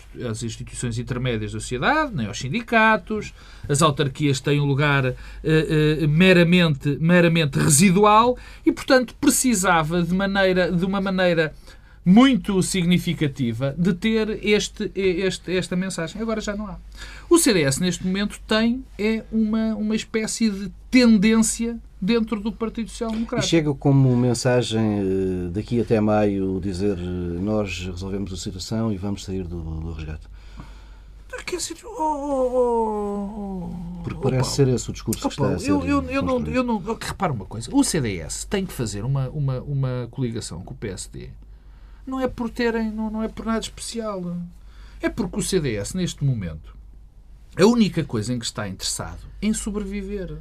[0.43, 3.33] instituições intermédias da sociedade, nem aos sindicatos.
[3.67, 10.71] As autarquias têm um lugar uh, uh, meramente, meramente residual e, portanto, precisava de, maneira,
[10.71, 11.53] de uma maneira
[12.03, 16.21] muito significativa de ter este, este, esta mensagem.
[16.21, 16.77] Agora já não há.
[17.29, 23.11] O CDS, neste momento, tem é uma, uma espécie de tendência dentro do Partido Social
[23.11, 23.43] Democrata.
[23.43, 28.97] E chega como mensagem eh, daqui até maio dizer eh, nós resolvemos a situação e
[28.97, 30.27] vamos sair do, do resgate?
[31.45, 35.69] Quer dizer, oh, oh, oh, Porque parece ser esse o discurso que está a ser
[35.69, 37.69] eu, eu, eu não, eu não Repara uma coisa.
[37.73, 41.29] O CDS tem que fazer uma, uma, uma coligação com o PSD.
[42.05, 42.91] Não é por terem...
[42.91, 44.35] Não, não é por nada especial.
[45.01, 46.75] É porque o CDS, neste momento,
[47.55, 50.37] a única coisa em que está interessado em sobreviver.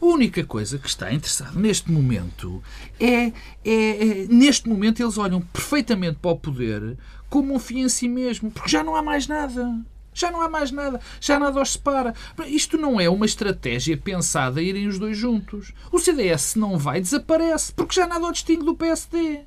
[0.00, 2.62] A única coisa que está interessado neste momento
[2.98, 3.32] é, é,
[3.64, 6.96] é, Neste momento eles olham perfeitamente para o poder
[7.28, 9.78] como um fim em si mesmo, porque já não há mais nada.
[10.12, 11.00] Já não há mais nada.
[11.20, 12.14] Já nada os separa.
[12.46, 15.72] Isto não é uma estratégia pensada a irem os dois juntos.
[15.92, 19.40] O CDS, não vai, desaparece, porque já nada o distingue do PSD.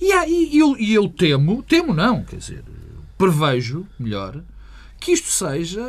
[0.00, 2.64] E, há, e eu, e eu temo, temo não, quer dizer,
[3.16, 4.42] prevejo, melhor,
[5.04, 5.82] que isto seja,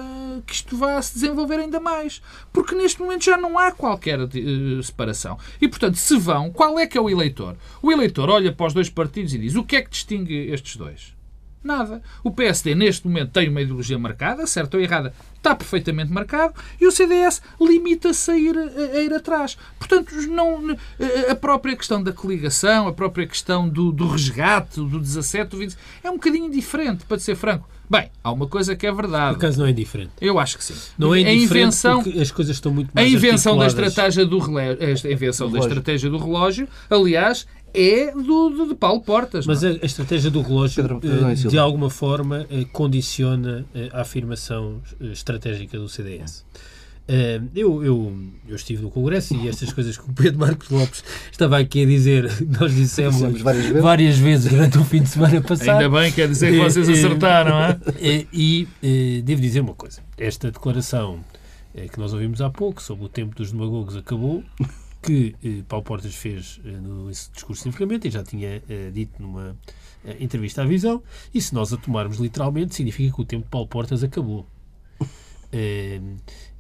[0.46, 2.22] que isto vá se desenvolver ainda mais.
[2.52, 5.40] Porque neste momento já não há qualquer uh, separação.
[5.62, 7.56] E, portanto, se vão, qual é que é o eleitor?
[7.82, 10.76] O eleitor olha para os dois partidos e diz o que é que distingue estes
[10.76, 11.15] dois?
[11.66, 12.00] Nada.
[12.24, 16.86] O PSD, neste momento, tem uma ideologia marcada, certa ou errada, está perfeitamente marcado, e
[16.86, 19.58] o CDS limita-se a ir, a, ir atrás.
[19.80, 20.78] Portanto, não,
[21.28, 25.76] a própria questão da coligação, a própria questão do, do resgate, do 17, do 20,
[26.04, 27.68] é um bocadinho diferente, para ser franco.
[27.90, 29.36] Bem, há uma coisa que é verdade.
[29.36, 30.12] Por acaso não é diferente.
[30.20, 30.74] Eu acho que sim.
[30.98, 34.40] Não é a invenção, porque as coisas estão muito mais A invenção da estratégia do
[34.40, 39.46] relógio, a invenção da estratégia do relógio, aliás, é do, de Paulo Portas.
[39.46, 44.02] Mas a, a, estratégia do relógio, Pedro, eh, de alguma forma, eh, condiciona eh, a
[44.02, 46.46] afirmação estratégica do CDS.
[47.54, 51.60] Eu, eu, eu estive no Congresso e estas coisas que o Pedro Marcos Lopes estava
[51.60, 52.24] aqui a dizer,
[52.60, 53.84] nós dissemos, dissemos várias, vezes.
[53.84, 54.52] várias, vezes.
[54.52, 55.84] durante o fim de semana passado.
[55.84, 57.78] Ainda bem, quer dizer que vocês acertaram, é?
[58.34, 61.20] E, e devo dizer uma coisa: esta declaração
[61.92, 64.44] que nós ouvimos há pouco sobre o tempo dos demagogos acabou.
[65.06, 69.56] Que eh, Paulo Portas fez eh, no discurso cientificamente e já tinha eh, dito numa
[70.20, 71.02] entrevista à Visão,
[71.34, 74.46] e se nós a tomarmos literalmente, significa que o tempo de Paulo Portas acabou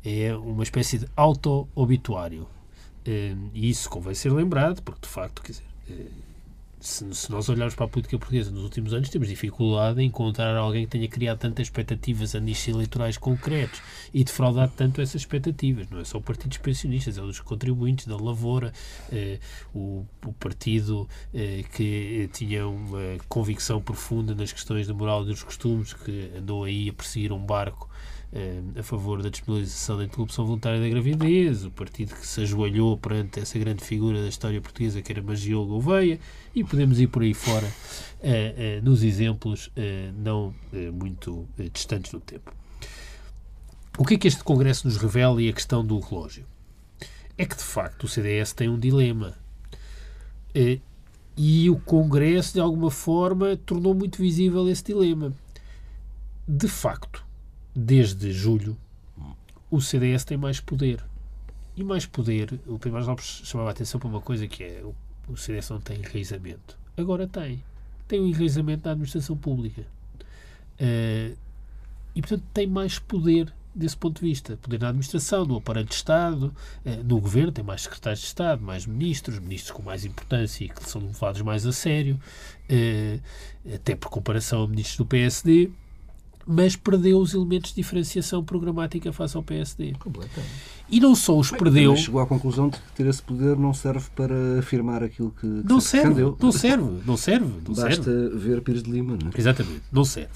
[0.03, 2.47] é uma espécie de auto-obituário.
[3.07, 6.07] Hum, e isso convém ser lembrado, porque de facto, quer dizer, eh,
[6.85, 10.55] se, se, nós olharmos para a política portuguesa nos últimos anos, temos dificuldade em encontrar
[10.55, 13.81] alguém que tenha criado tantas expectativas a nichos eleitorais concretos
[14.13, 15.89] e defraudado tanto essas expectativas.
[15.89, 18.71] Não é só o Partido dos Pensionistas, é o dos contribuintes, da Lavoura,
[19.11, 19.39] eh,
[19.73, 25.43] o, o, partido eh, que tinha uma convicção profunda nas questões da moral e dos
[25.43, 27.94] costumes, que andou aí a perseguir um barco eh,
[28.77, 33.39] a favor da disponibilização da interrupção voluntária da gravidez, o partido que se ajoelhou perante
[33.39, 36.19] essa grande figura da história portuguesa que era Magiolo Gouveia,
[36.53, 37.71] e podemos ir por aí fora
[38.21, 39.71] eh, nos exemplos
[40.17, 40.53] não
[40.93, 42.51] muito distantes no tempo.
[43.97, 46.45] O que é que este Congresso nos revela e a questão do relógio?
[47.37, 49.37] É que, de facto, o CDS tem um dilema.
[51.37, 55.33] E o Congresso, de alguma forma, tornou muito visível esse dilema.
[56.47, 57.24] De facto,
[57.75, 58.77] desde julho,
[59.69, 61.03] o CDS tem mais poder.
[61.75, 64.81] E mais poder, o Pedro Marcos Lopes chamava a atenção para uma coisa que é
[65.27, 66.77] o CDS não tem enraizamento.
[66.95, 67.61] Agora tem.
[68.07, 69.81] Tem um enraizamento na administração pública.
[70.79, 71.35] Uh,
[72.13, 74.55] e, portanto, tem mais poder desse ponto de vista.
[74.57, 78.61] Poder na administração, no aparelho de Estado, uh, no governo, tem mais secretários de Estado,
[78.61, 82.19] mais ministros, ministros com mais importância e que são levados mais a sério,
[82.69, 85.71] uh, até por comparação a ministros do PSD
[86.45, 89.93] mas perdeu os elementos de diferenciação programática face ao PSD.
[89.99, 90.51] Completamente.
[90.89, 91.95] E não só os Bem, perdeu.
[91.95, 95.67] chegou à conclusão de que ter esse poder não serve para afirmar aquilo que, que
[95.67, 96.37] não se serve, defendeu.
[96.39, 97.45] Não serve, não serve.
[97.67, 98.37] Não Basta serve.
[98.37, 99.17] ver Pires de Lima.
[99.21, 99.39] Não é?
[99.39, 100.33] Exatamente, não serve.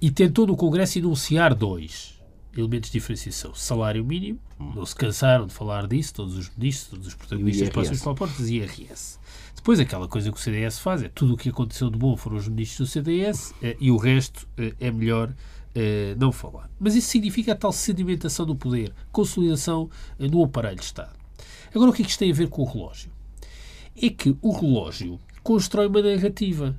[0.00, 2.16] E tentou no Congresso enunciar dois
[2.56, 3.54] elementos de diferenciação.
[3.54, 8.48] Salário mínimo, não se cansaram de falar disso, todos os ministros, todos os protagonistas próximos
[8.48, 9.18] e IRS.
[9.66, 12.36] Depois, aquela coisa que o CDS faz é tudo o que aconteceu de bom foram
[12.36, 15.34] os ministros do CDS eh, e o resto eh, é melhor
[15.74, 16.70] eh, não falar.
[16.78, 21.10] Mas isso significa a tal sedimentação do poder, consolidação no aparelho de Estado.
[21.74, 23.10] Agora, o que é que isto tem a ver com o relógio?
[24.00, 26.76] É que o relógio constrói uma narrativa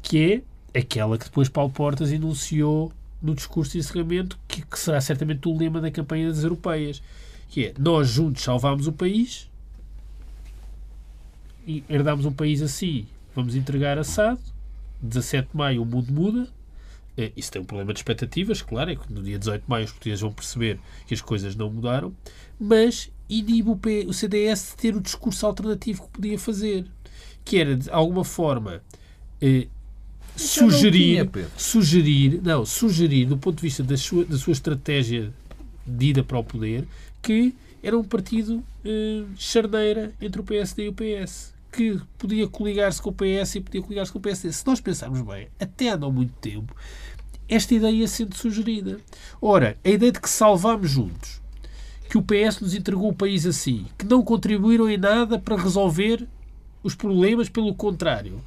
[0.00, 5.00] que é aquela que depois Paulo Portas enunciou no discurso de encerramento, que, que será
[5.00, 7.02] certamente o lema da campanha das europeias,
[7.48, 9.50] que é nós juntos salvamos o país
[11.66, 14.40] e herdamos um país assim, vamos entregar assado,
[15.00, 16.48] 17 de maio o mundo muda,
[17.16, 19.84] é, isso tem um problema de expectativas, claro, é que no dia 18 de maio
[19.84, 22.14] os portugueses vão perceber que as coisas não mudaram,
[22.58, 26.86] mas inibe o, P, o CDS de ter o discurso alternativo que podia fazer,
[27.44, 28.82] que era, de alguma forma,
[29.40, 29.66] eh,
[30.36, 35.32] sugerir, tinha, sugerir, não, sugerir, do ponto de vista da sua, da sua estratégia
[35.86, 36.86] de ida para o poder,
[37.20, 43.00] que era um partido eh, charneira entre o PSD e o PS que podia coligar-se
[43.00, 44.52] com o PS e podia coligar-se com o PSD.
[44.52, 46.76] Se nós pensarmos bem, até há não muito tempo,
[47.48, 49.00] esta ideia ia sendo sugerida.
[49.40, 51.40] Ora, a ideia de que salvamos juntos,
[52.08, 56.28] que o PS nos entregou o país assim, que não contribuíram em nada para resolver
[56.82, 58.40] os problemas, pelo contrário,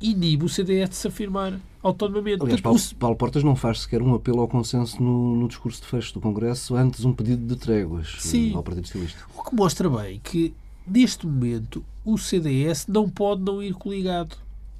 [0.00, 2.42] inibe o CDS de se afirmar autonomamente.
[2.42, 5.88] Aliás, Paulo, Paulo, Portas não faz sequer um apelo ao consenso no, no, discurso de
[5.88, 9.20] fecho do Congresso, antes um pedido de tréguas Sim, ao Partido Socialista.
[9.36, 10.54] O que mostra bem que,
[10.86, 14.36] neste momento, o CDS não pode não ir coligado.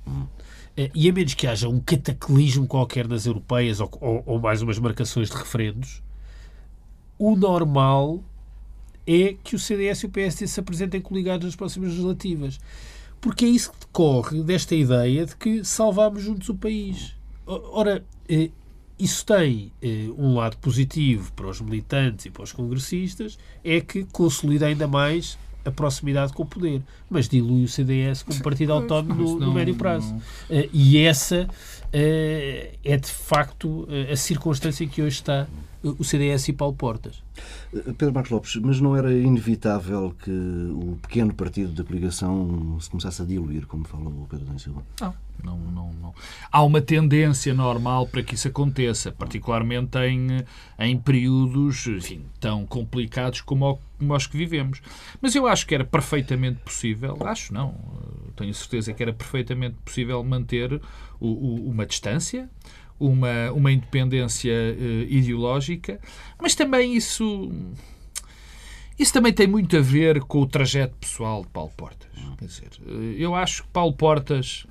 [0.06, 0.26] Hum.
[0.94, 4.78] E a menos que haja um cataclismo qualquer nas europeias ou, ou, ou mais umas
[4.78, 6.02] marcações de referendos,
[7.18, 8.22] o normal
[9.06, 12.58] é que o CDS e o PSD se apresentem coligados nas próximas legislativas.
[13.20, 17.14] Porque é isso que decorre desta ideia de que salvamos juntos o país.
[17.46, 18.50] Ora, eh,
[18.98, 24.04] isso tem eh, um lado positivo para os militantes e para os congressistas, é que
[24.04, 29.14] consolida ainda mais a proximidade com o poder, mas dilui o CDS como partido autónomo
[29.14, 30.14] no, no médio prazo.
[30.14, 35.46] Uh, e essa uh, é de facto uh, a circunstância que hoje está
[35.82, 37.22] o CDS e Paulo Portas.
[37.72, 43.22] Pedro Marcos Lopes, mas não era inevitável que o pequeno partido da coligação se começasse
[43.22, 44.82] a diluir, como falou o Pedro Silva?
[45.00, 46.14] Não, não, não, não.
[46.50, 50.44] Há uma tendência normal para que isso aconteça, particularmente em,
[50.78, 54.80] em períodos enfim, tão complicados como, como os que vivemos.
[55.20, 57.74] Mas eu acho que era perfeitamente possível, acho não,
[58.36, 60.80] tenho certeza que era perfeitamente possível manter
[61.18, 62.48] o, o, uma distância,
[63.02, 66.00] uma, uma independência uh, ideológica,
[66.40, 67.50] mas também isso.
[68.98, 72.10] Isso também tem muito a ver com o trajeto pessoal de Paulo Portas.
[72.38, 74.66] Quer dizer, eh, eu acho que Paulo Portas,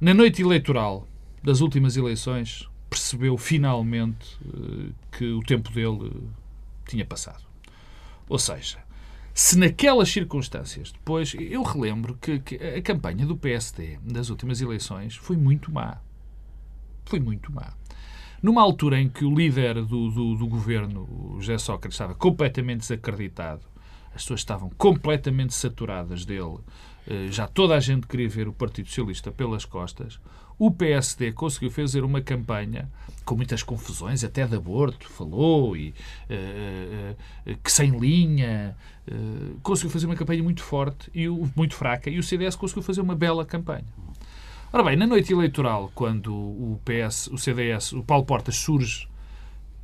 [0.00, 1.08] na noite eleitoral
[1.42, 6.12] das últimas eleições, percebeu finalmente uh, que o tempo dele
[6.86, 7.42] tinha passado.
[8.28, 8.78] Ou seja,
[9.32, 15.16] se naquelas circunstâncias, depois, eu relembro que, que, a campanha do PSD das últimas eleições
[15.16, 15.98] foi muito má
[17.04, 17.72] foi muito má.
[18.42, 22.80] Numa altura em que o líder do, do, do governo, o José Sócrates, estava completamente
[22.80, 23.62] desacreditado,
[24.14, 26.58] as pessoas estavam completamente saturadas dele,
[27.06, 30.20] eh, já toda a gente queria ver o Partido Socialista pelas costas,
[30.58, 32.90] o PSD conseguiu fazer uma campanha
[33.24, 35.94] com muitas confusões, até de aborto, falou, e
[36.30, 38.76] uh, uh, que sem linha,
[39.08, 41.26] uh, conseguiu fazer uma campanha muito forte e
[41.56, 43.86] muito fraca, e o CDS conseguiu fazer uma bela campanha.
[44.74, 49.06] Ora bem, na noite eleitoral, quando o PS, o CDS, o Paulo Portas surge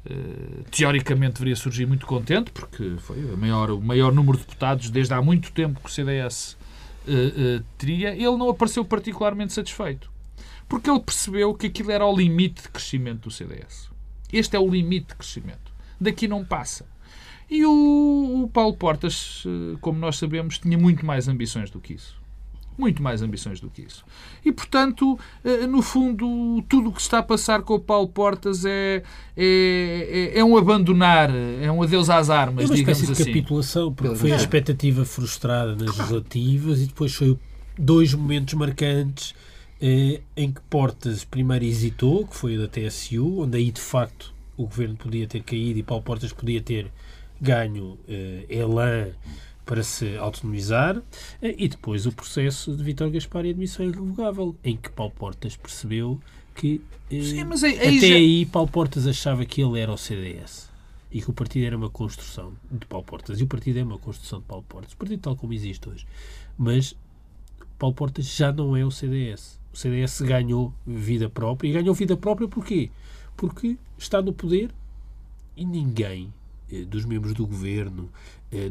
[0.03, 4.89] Uh, teoricamente deveria surgir muito contente, porque foi o maior, o maior número de deputados
[4.89, 6.57] desde há muito tempo que o CDS
[7.07, 8.15] uh, uh, teria.
[8.15, 10.11] Ele não apareceu particularmente satisfeito,
[10.67, 13.91] porque ele percebeu que aquilo era o limite de crescimento do CDS.
[14.33, 15.71] Este é o limite de crescimento.
[16.01, 16.87] Daqui não passa.
[17.51, 19.45] E o, o Paulo Portas,
[19.83, 22.20] como nós sabemos, tinha muito mais ambições do que isso
[22.81, 24.05] muito mais ambições do que isso.
[24.45, 28.65] E, portanto, eh, no fundo, tudo o que está a passar com o Paulo Portas
[28.65, 29.03] é,
[29.37, 33.25] é, é, é um abandonar, é um adeus às armas, é uma digamos espécie assim.
[33.25, 37.39] de capitulação, porque foi a expectativa frustrada nas legislativas e depois foi
[37.79, 39.35] dois momentos marcantes
[39.81, 44.35] eh, em que Portas primeiro hesitou, que foi o da TSU, onde aí, de facto,
[44.57, 46.91] o governo podia ter caído e Paulo Portas podia ter
[47.41, 49.09] ganho eh, elan
[49.71, 51.01] para se autonomizar,
[51.41, 55.57] eh, e depois o processo de Vítor Gaspar e admissão irrevogável, em que Paulo Portas
[55.57, 56.21] percebeu
[56.57, 58.15] que eh, Sim, mas aí, aí até já...
[58.17, 60.69] aí Paulo Portas achava que ele era o CDS
[61.13, 63.39] e que o partido era uma construção de Paulo Portas.
[63.39, 64.93] E o partido é uma construção de Paulo Portas.
[64.93, 66.05] O partido tal como existe hoje.
[66.59, 66.97] Mas
[67.79, 69.61] Paulo Portas já não é o CDS.
[69.73, 71.69] O CDS ganhou vida própria.
[71.69, 72.91] E ganhou vida própria porquê?
[73.37, 74.73] Porque está no poder
[75.57, 76.33] e ninguém
[76.73, 78.09] eh, dos membros do governo,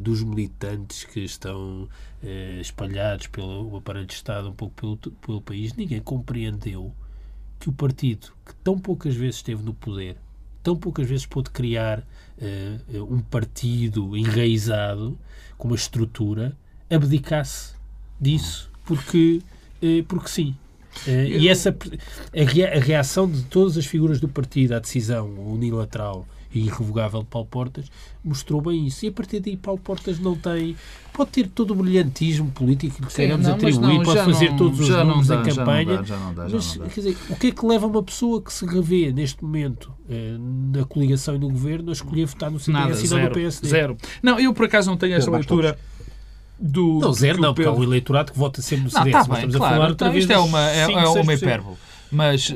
[0.01, 1.87] dos militantes que estão
[2.21, 6.93] eh, espalhados pelo aparelho de Estado, um pouco pelo, pelo país, ninguém compreendeu
[7.59, 10.17] que o partido que tão poucas vezes esteve no poder,
[10.61, 15.17] tão poucas vezes pôde criar uh, um partido enraizado,
[15.57, 16.55] com uma estrutura,
[16.89, 17.73] abdicasse
[18.19, 19.41] disso, porque,
[19.81, 20.55] uh, porque sim.
[21.07, 26.65] Uh, e essa a, reação de todas as figuras do partido à decisão unilateral e
[26.65, 27.85] irrevogável de Paulo Portas,
[28.23, 29.05] mostrou bem isso.
[29.05, 30.75] E a partir daí Paulo Portas não tem...
[31.13, 34.89] Pode ter todo o brilhantismo político que queremos atribuir, não, pode fazer não, todos os
[34.89, 36.03] números da campanha,
[36.51, 39.91] mas quer dizer, o que é que leva uma pessoa que se revê neste momento
[40.09, 43.31] eh, na coligação e no governo a escolher votar no CDS Nada, e não no
[43.31, 43.67] PSD?
[43.67, 43.97] Zero.
[44.23, 45.77] Não, eu por acaso não tenho essa leitura...
[46.61, 49.13] Do, não, zero não, porque há o eleitorado que vota sempre no CDS.
[49.13, 50.99] Não, tá bem, estamos claro, a falar outra então, vez isto é uma, é, 5,
[50.99, 51.77] é uma hipérbole.
[52.11, 52.55] Mas uh,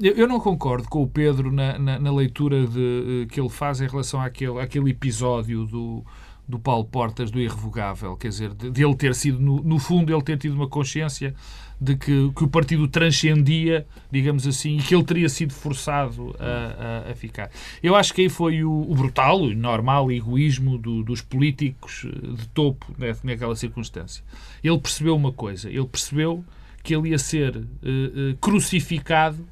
[0.00, 3.80] eu não concordo com o Pedro na, na, na leitura de, uh, que ele faz
[3.80, 6.04] em relação àquele, àquele episódio do,
[6.46, 8.16] do Paulo Portas, do irrevogável.
[8.16, 11.34] Quer dizer, de, de ele ter sido, no, no, fundo, ele ter tido uma consciência
[11.80, 17.08] de que, que o partido transcendia, digamos assim, e que ele teria sido forçado a,
[17.08, 17.50] a, a ficar.
[17.82, 22.06] Eu acho que aí foi o, o brutal, o normal egoísmo do, dos políticos
[22.36, 24.22] de topo né, naquela circunstância.
[24.62, 26.44] Ele percebeu uma coisa, ele percebeu
[26.84, 29.44] que ele ia ser uh, crucificado,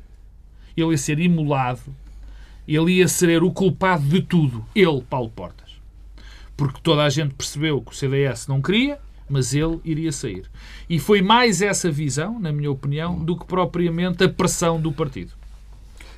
[0.77, 1.81] ele ia ser imolado,
[2.69, 4.65] ele ia ser o culpado de tudo.
[4.75, 5.73] Ele, Paulo Portas.
[6.57, 10.45] Porque toda a gente percebeu que o CDS não queria, mas ele iria sair.
[10.89, 15.33] E foi mais essa visão, na minha opinião, do que propriamente a pressão do partido.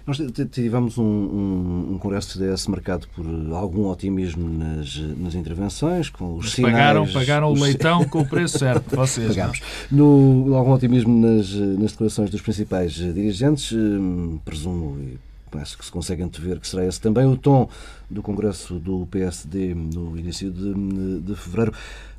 [0.06, 0.18] Nós
[0.50, 3.24] tivemos um, um, um congresso CDS marcado por
[3.54, 6.74] algum otimismo nas, nas intervenções, com os Mas sinais...
[6.74, 9.28] Pagaram, pagaram o leitão com o preço certo, vocês.
[9.28, 9.62] Pagamos.
[9.90, 15.18] No, algum otimismo nas, nas declarações dos principais dirigentes, hum, presumo e
[15.50, 17.68] penso que se consegue antever que será esse também o tom
[18.10, 21.72] do congresso do PSD no início de, de fevereiro.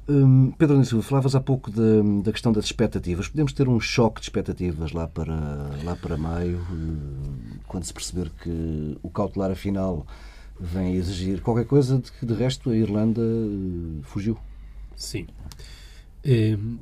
[0.08, 1.82] Hum, Pedro Silva, falavas há pouco da,
[2.24, 3.28] da, questão das expectativas.
[3.28, 5.36] Podemos ter um choque de expectativas lá para,
[5.84, 10.06] lá para maio, hum, quando se perceber que o cautelar afinal
[10.60, 14.38] vem exigir qualquer coisa de que de resto a Irlanda uh, fugiu.
[14.95, 15.26] Sim.
[16.24, 16.78] Hum,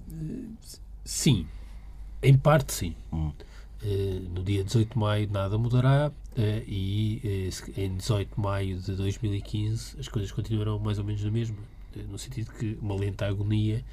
[1.05, 1.47] sim.
[2.21, 2.95] Em parte, sim.
[3.11, 3.31] Hum.
[4.33, 10.07] No dia 18 de maio nada mudará e em 18 de maio de 2015 as
[10.07, 11.57] coisas continuarão mais ou menos na mesma
[12.09, 13.83] no sentido que uma lenta agonia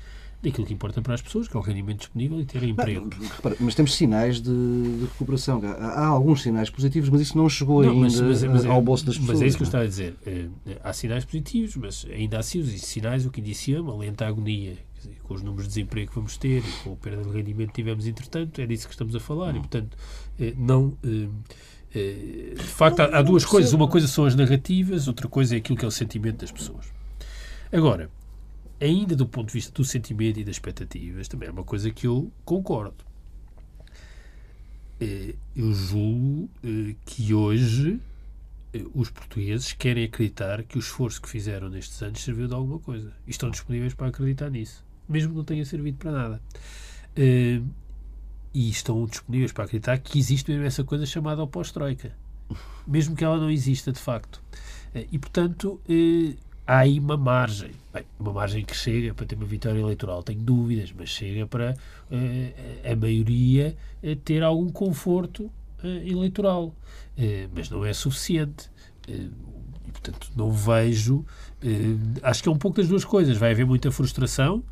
[0.42, 3.10] daquilo que importa para as pessoas, que é o rendimento disponível e ter emprego.
[3.36, 5.60] Repara, mas temos sinais de, de, recuperação.
[5.62, 8.80] Há, há, alguns sinais positivos, mas isso não chegou não, ainda mas, mas, mas, ao
[8.80, 9.38] bolso das pessoas.
[9.38, 10.16] Mas é isso que eu estava a dizer.
[10.26, 10.48] Eh,
[10.82, 14.78] há sinais positivos, mas ainda há sinais, o que indicia uma lenta agonia.
[14.96, 17.68] Dizer, com os números de desemprego que vamos ter e com a perda de rendimento
[17.68, 19.54] que tivemos entretanto, é disso que estamos a falar.
[19.54, 19.62] E, hum.
[19.62, 19.96] portanto,
[20.38, 20.96] eh, não...
[21.04, 21.28] Eh,
[21.92, 23.72] de facto, há duas coisas.
[23.72, 26.99] Uma coisa são as narrativas, outra coisa é aquilo que é o sentimento das pessoas.
[27.72, 28.10] Agora,
[28.80, 32.06] ainda do ponto de vista do sentimento e das expectativas, também é uma coisa que
[32.06, 33.04] eu concordo.
[35.00, 38.00] Eh, eu julgo eh, que hoje
[38.74, 42.80] eh, os portugueses querem acreditar que o esforço que fizeram nestes anos serviu de alguma
[42.80, 43.12] coisa.
[43.26, 46.42] E estão disponíveis para acreditar nisso, mesmo que não tenha servido para nada.
[48.52, 52.12] E estão disponíveis para acreditar que existe mesmo essa coisa chamada pós-troika,
[52.84, 54.42] mesmo que ela não exista de facto.
[55.12, 55.80] E, portanto,
[56.70, 57.72] há aí uma margem.
[57.92, 61.72] Bem, uma margem que chega para ter uma vitória eleitoral, tenho dúvidas, mas chega para
[61.72, 65.50] uh, a maioria uh, ter algum conforto
[65.82, 66.72] uh, eleitoral.
[67.52, 68.70] mas não é suficiente,
[69.08, 69.28] e,
[69.90, 71.24] portanto, não vejo.
[72.22, 73.36] Acho que é um pouco das duas coisas.
[73.36, 74.62] Vai haver muita frustração.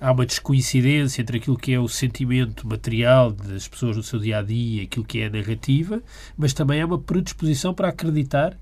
[0.00, 4.38] há uma descoincidência entre aquilo que é o sentimento material das pessoas no seu dia
[4.38, 6.02] a dia e aquilo que é a narrativa,
[6.36, 8.56] mas também há uma predisposição para acreditar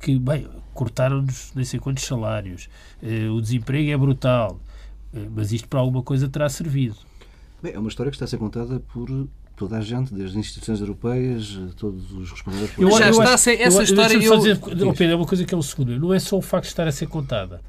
[0.00, 2.68] que, bem, cortaram-nos nem sei quantos salários,
[3.32, 4.58] o desemprego é brutal,
[5.32, 6.96] mas isto para alguma coisa terá servido.
[7.62, 10.46] Bem, é uma história que está a ser contada por toda a gente, desde as
[10.46, 12.82] instituições europeias, todos os responsáveis por...
[12.82, 14.14] Eu, já está a ser, essa eu, história...
[14.14, 14.38] Eu, eu...
[14.38, 15.98] Dizer, oh, Pedro, é uma coisa que é um segundo.
[15.98, 17.60] Não é só o facto de estar a ser contada,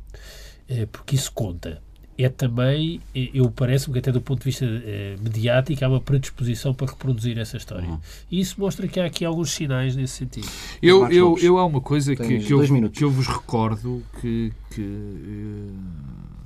[0.69, 1.81] é porque isso conta.
[2.17, 6.01] É também, é, eu parece-me que até do ponto de vista é, mediático há uma
[6.01, 7.89] predisposição para reproduzir essa história.
[7.89, 7.99] Uhum.
[8.29, 10.47] E isso mostra que há aqui alguns sinais nesse sentido.
[10.81, 14.81] Eu, eu, eu há uma coisa que, que, eu, que eu vos recordo que, que,
[14.81, 15.73] uh,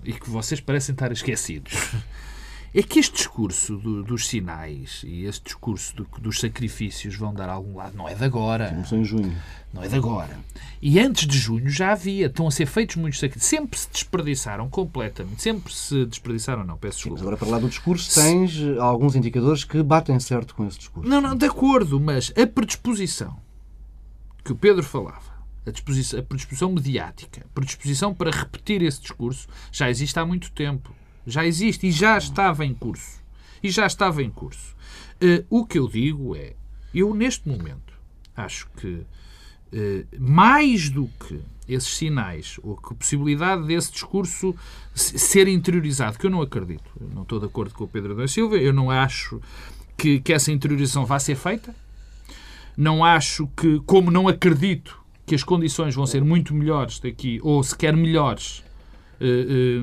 [0.05, 1.73] e que vocês parecem estar esquecidos
[2.79, 7.47] é que este discurso do, dos sinais e este discurso do, dos sacrifícios vão dar
[7.47, 8.67] a algum lado não é de agora.
[8.69, 9.35] Começou em junho.
[9.73, 10.37] Não é de agora.
[10.81, 13.49] E antes de junho já havia, estão a ser feitos muitos sacrifícios.
[13.49, 15.41] Sempre se desperdiçaram completamente.
[15.41, 17.17] Sempre se desperdiçaram, não, peço desculpa.
[17.17, 20.77] Sim, agora, para lá do discurso, tens eh, alguns indicadores que batem certo com esse
[20.77, 21.09] discurso.
[21.09, 23.37] Não, não, de acordo, mas a predisposição
[24.43, 25.33] que o Pedro falava,
[25.65, 30.93] a, a predisposição mediática, a predisposição para repetir esse discurso, já existe há muito tempo
[31.25, 33.23] já existe e já estava em curso.
[33.61, 34.75] E já estava em curso.
[35.21, 36.53] Uh, o que eu digo é,
[36.93, 37.93] eu neste momento
[38.35, 44.55] acho que uh, mais do que esses sinais, ou que possibilidade desse discurso
[44.93, 48.27] ser interiorizado, que eu não acredito, eu não estou de acordo com o Pedro da
[48.27, 49.41] Silva, eu não acho
[49.97, 51.73] que, que essa interiorização vá ser feita,
[52.77, 57.63] não acho que, como não acredito que as condições vão ser muito melhores daqui, ou
[57.63, 58.63] sequer melhores,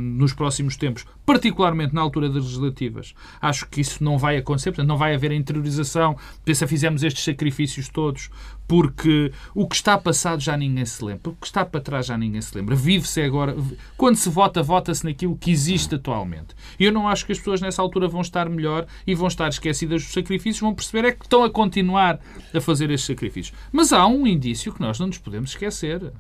[0.01, 3.15] nos próximos tempos, particularmente na altura das legislativas.
[3.41, 6.17] Acho que isso não vai acontecer, portanto, não vai haver a interiorização.
[6.45, 8.31] Pensa, fizemos estes sacrifícios todos,
[8.67, 12.17] porque o que está passado já ninguém se lembra, o que está para trás já
[12.17, 12.75] ninguém se lembra.
[12.75, 13.57] Vive-se agora.
[13.97, 16.55] Quando se vota, vota-se naquilo que existe atualmente.
[16.79, 19.49] E eu não acho que as pessoas nessa altura vão estar melhor e vão estar
[19.49, 22.19] esquecidas dos sacrifícios, vão perceber é que estão a continuar
[22.55, 23.57] a fazer estes sacrifícios.
[23.71, 26.13] Mas há um indício que nós não nos podemos esquecer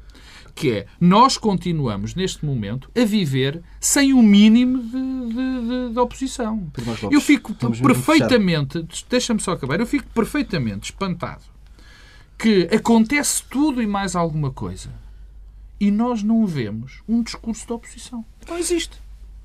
[0.54, 5.92] que é nós continuamos neste momento a viver sem o um mínimo de, de, de,
[5.92, 6.70] de oposição.
[7.10, 11.42] Eu fico perfeitamente, deixa-me só acabar, eu fico perfeitamente espantado
[12.38, 14.90] que acontece tudo e mais alguma coisa
[15.82, 18.24] e nós não vemos um discurso de oposição.
[18.48, 19.01] Não existe.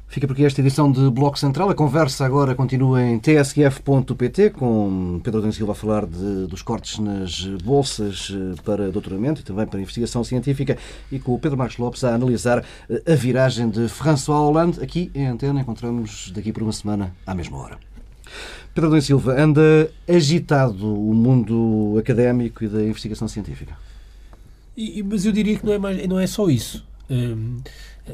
[0.09, 1.69] Fica por aqui esta edição de Bloco Central.
[1.69, 6.97] A conversa agora continua em tsf.pt, com Pedro Adão Silva a falar de, dos cortes
[6.97, 10.77] nas bolsas eh, para doutoramento e também para investigação científica,
[11.11, 14.81] e com o Pedro Marcos Lopes a analisar eh, a viragem de François Hollande.
[14.81, 17.77] Aqui em Antena encontramos daqui por uma semana, à mesma hora.
[18.73, 23.77] Pedro Adão Silva, anda agitado o mundo académico e da investigação científica?
[24.75, 26.87] E, mas eu diria que não é, mais, não é só isso.
[27.09, 27.59] Hum,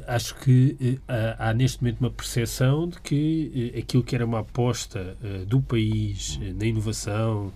[0.08, 4.26] acho que uh, há, há, neste momento uma percepção de que uh, aquilo que era
[4.26, 7.52] uma aposta uh, do país na inovação,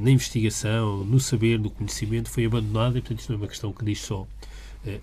[0.00, 3.72] na investigação, no saber, no conhecimento, foi abandonada e, portanto, isto não é uma questão
[3.72, 4.28] que diz só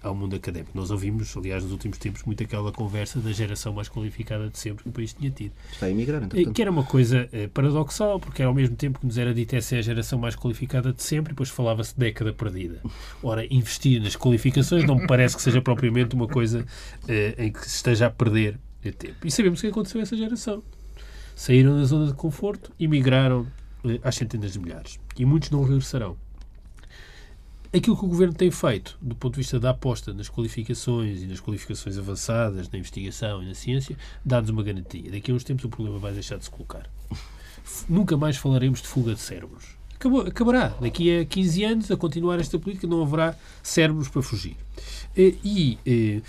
[0.01, 0.71] ao mundo académico.
[0.73, 4.83] Nós ouvimos, aliás, nos últimos tempos, muito aquela conversa da geração mais qualificada de sempre
[4.83, 5.53] que o país tinha tido.
[5.71, 6.53] Está a emigrar, então.
[6.53, 9.75] Que era uma coisa paradoxal, porque era ao mesmo tempo que nos era dito essa
[9.75, 12.81] é a geração mais qualificada de sempre, e depois falava-se década perdida.
[13.23, 16.65] Ora, investir nas qualificações não me parece que seja propriamente uma coisa
[17.37, 18.59] em que se esteja a perder
[18.97, 19.25] tempo.
[19.25, 20.63] E sabemos o que aconteceu a essa geração.
[21.35, 23.47] Saíram da zona de conforto e migraram
[24.03, 24.99] às centenas de milhares.
[25.17, 26.17] E muitos não regressarão
[27.73, 31.27] aquilo que o Governo tem feito, do ponto de vista da aposta nas qualificações e
[31.27, 35.11] nas qualificações avançadas, na investigação e na ciência, dá-nos uma garantia.
[35.11, 36.89] Daqui a uns tempos o problema vai deixar de se colocar.
[37.87, 39.77] Nunca mais falaremos de fuga de cérebros.
[39.95, 40.69] Acabou, acabará.
[40.79, 44.55] Daqui a 15 anos, a continuar esta política, não haverá cérebros para fugir.
[45.15, 46.23] E, e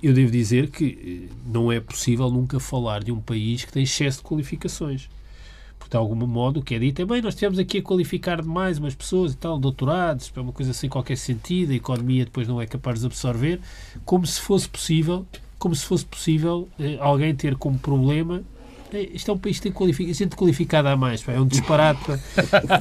[0.00, 4.18] eu devo dizer que não é possível nunca falar de um país que tem excesso
[4.18, 5.08] de qualificações
[5.86, 8.42] porque de algum modo o que é dito é bem, nós tivemos aqui a qualificar
[8.42, 12.48] demais umas pessoas e tal, doutorados, é uma coisa sem qualquer sentido, a economia depois
[12.48, 13.60] não é capaz de absorver,
[14.04, 15.24] como se fosse possível,
[15.58, 18.42] como se fosse possível eh, alguém ter como problema
[18.92, 20.12] eh, isto é um país que tem qualific...
[20.12, 22.00] gente qualificada a mais, pá, é um disparate.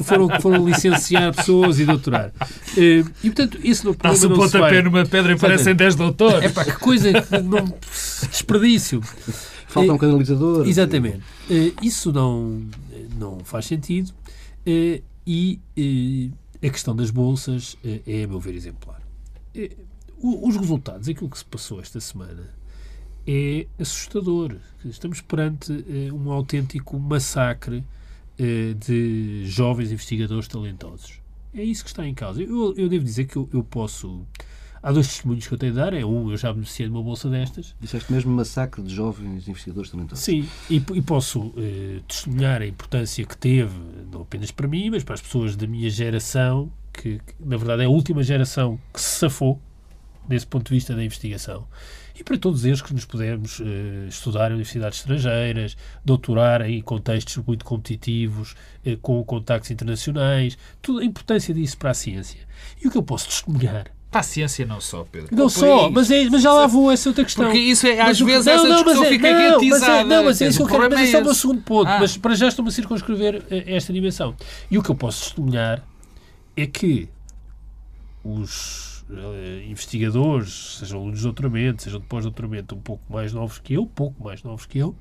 [0.04, 2.32] Foram, foram licenciar pessoas e doutorar.
[2.78, 6.44] Eh, e, portanto, isso não Passa um pontapé numa pedra e parecem 10 doutores.
[6.44, 7.12] É pá, que coisa,
[7.44, 7.66] não...
[8.30, 9.02] desperdício.
[9.76, 10.68] Falta um canalizador.
[10.68, 11.22] Exatamente.
[11.82, 12.62] Isso não,
[13.20, 14.14] não faz sentido.
[14.66, 19.02] Eh, e eh, a questão das bolsas eh, é, a meu ver, exemplar.
[20.22, 22.50] Os resultados, aquilo que se passou esta semana,
[23.28, 24.56] é assustador.
[24.84, 25.72] Estamos perante
[26.14, 27.84] um autêntico massacre
[28.38, 31.22] de jovens investigadores talentosos.
[31.54, 32.42] É isso que está em causa.
[32.42, 34.26] Eu, eu devo dizer que eu, eu posso.
[34.86, 35.96] Há dois testemunhos que eu tenho de dar.
[35.96, 37.74] É um, eu já beneficiei de uma bolsa destas.
[37.82, 40.24] Disseste mesmo massacre de jovens investigadores talentosos.
[40.24, 43.74] Sim, e, e posso eh, testemunhar a importância que teve,
[44.12, 47.82] não apenas para mim, mas para as pessoas da minha geração, que, que na verdade
[47.82, 49.60] é a última geração que se safou
[50.28, 51.68] desse ponto de vista da investigação.
[52.16, 55.76] E para todos eles que nos pudermos eh, estudar em universidades estrangeiras,
[56.06, 58.56] doutorar em contextos muito competitivos,
[58.86, 62.42] eh, com contactos internacionais, tudo, a importância disso para a ciência.
[62.80, 65.36] E o que eu posso testemunhar Para a ciência não só, Pedro.
[65.36, 67.44] não só, mas, é, mas já lá vou essa outra questão.
[67.44, 69.92] Porque isso é, às Mas vezes, não, essa não, discussão é- fica não, gantizada.
[69.92, 70.90] Mas é, não, mas é isso que eu quero.
[70.90, 71.88] Mas esse é o meu segundo ponto.
[71.90, 71.98] Ah.
[72.00, 74.34] Mas para já estou-me a circunscrever esta dimensão.
[74.72, 75.84] E o que eu posso testemunhar
[76.56, 77.10] é que
[78.24, 83.74] os eh, investigadores, sejam alunos de doutoramento, sejam de pós-doutoramento, um pouco mais novos que
[83.74, 84.96] eu, pouco mais novos que eu,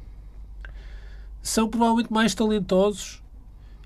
[1.41, 3.23] são provavelmente mais talentosos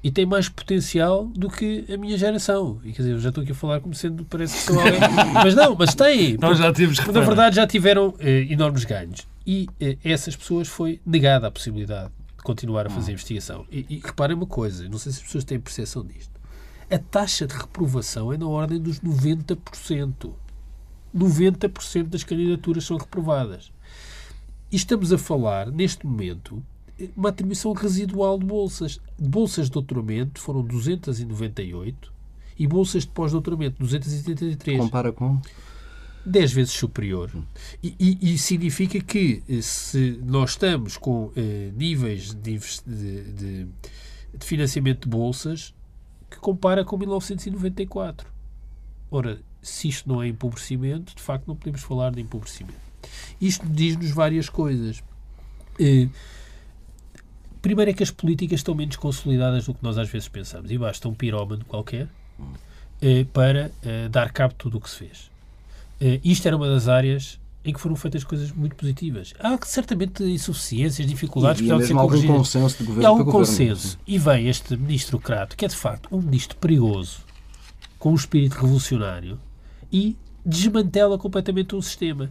[0.02, 2.80] e têm mais potencial do que a minha geração.
[2.84, 5.00] E quer dizer, eu já estou aqui a falar como sendo, parece que sou alguém.
[5.32, 6.36] mas não, mas têm.
[6.38, 9.26] Nós já Porque, na verdade, já tiveram eh, enormes ganhos.
[9.46, 13.66] E eh, essas pessoas foi negada a possibilidade de continuar a fazer investigação.
[13.70, 16.38] E, e reparem uma coisa, não sei se as pessoas têm percepção disto.
[16.90, 20.32] A taxa de reprovação é na ordem dos 90%.
[21.16, 23.72] 90% das candidaturas são reprovadas.
[24.70, 26.62] E estamos a falar, neste momento,
[27.16, 29.00] uma atribuição residual de bolsas.
[29.18, 32.12] De bolsas de doutoramento foram 298
[32.58, 34.78] e bolsas de pós-doutoramento 273.
[34.78, 35.40] Compara com.
[36.26, 37.30] 10 vezes superior.
[37.82, 43.66] E, e- e significa que eh, se nós estamos com eh, níveis de- de-
[44.36, 45.72] de financiamento de bolsas
[46.30, 48.28] que compara com 1994.
[49.10, 52.78] Ora, se isto não é empobrecimento, de facto não podemos falar de empobrecimento.
[53.40, 55.02] Isto diz-nos várias coisas.
[55.80, 56.08] Eh,
[57.60, 60.70] primeiro é que as políticas estão menos consolidadas do que nós às vezes pensamos.
[60.70, 62.08] E basta um pirómano qualquer
[63.00, 65.30] eh, para eh, dar cabo de tudo o que se fez.
[66.00, 69.34] Eh, isto era uma das áreas em que foram feitas coisas muito positivas.
[69.38, 73.18] Há certamente insuficiências, dificuldades E de ser mesmo algum consenso de E governo há um
[73.18, 73.32] governo.
[73.40, 73.98] consenso.
[74.06, 77.18] E vem este ministro Crato, que é de facto um ministro perigoso,
[77.98, 79.38] com um espírito revolucionário,
[79.92, 82.30] e desmantela completamente o sistema.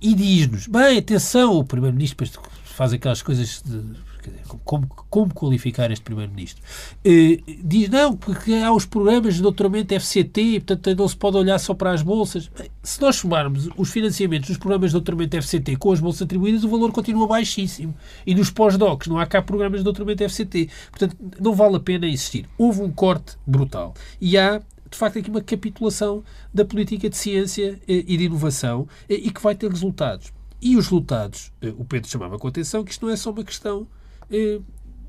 [0.00, 2.26] E diz-nos, bem, atenção, o primeiro-ministro
[2.64, 3.82] faz aquelas coisas de
[4.30, 6.62] dizer, como, como qualificar este primeiro-ministro.
[7.04, 11.58] Eh, diz, não, porque há os programas de doutoramento FCT, portanto não se pode olhar
[11.58, 12.48] só para as bolsas.
[12.48, 16.64] Bem, se nós somarmos os financiamentos dos programas de doutoramento FCT com as bolsas atribuídas,
[16.64, 17.94] o valor continua baixíssimo.
[18.26, 20.68] E nos pós-docs não há cá programas de doutoramento FCT.
[20.90, 22.48] Portanto, não vale a pena insistir.
[22.56, 23.94] Houve um corte brutal.
[24.20, 24.60] E há
[24.90, 26.22] de facto aqui uma capitulação
[26.52, 30.32] da política de ciência eh, e de inovação eh, e que vai ter resultados.
[30.62, 33.86] E os resultados, o Pedro chamava com atenção que isto não é só uma questão
[34.30, 34.60] eh,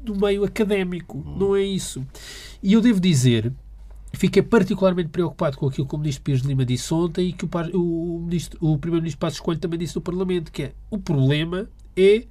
[0.03, 2.05] do meio académico, não é isso.
[2.61, 3.51] E eu devo dizer,
[4.13, 7.45] fiquei particularmente preocupado com aquilo que o Ministro Pires de Lima disse ontem e que
[7.45, 7.49] o,
[7.79, 12.25] o, ministro- o Primeiro-Ministro Passos Coelho também disse no Parlamento, que é o problema é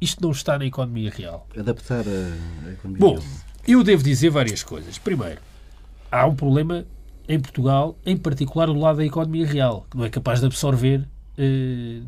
[0.00, 1.46] isto não está na economia real.
[1.56, 3.00] Adaptar a, a economia.
[3.00, 3.18] Bom,
[3.66, 4.98] eu devo dizer várias coisas.
[4.98, 5.40] Primeiro,
[6.10, 6.84] há um problema
[7.28, 11.08] em Portugal, em particular do lado da economia real, que não é capaz de absorver
[11.38, 12.00] eh,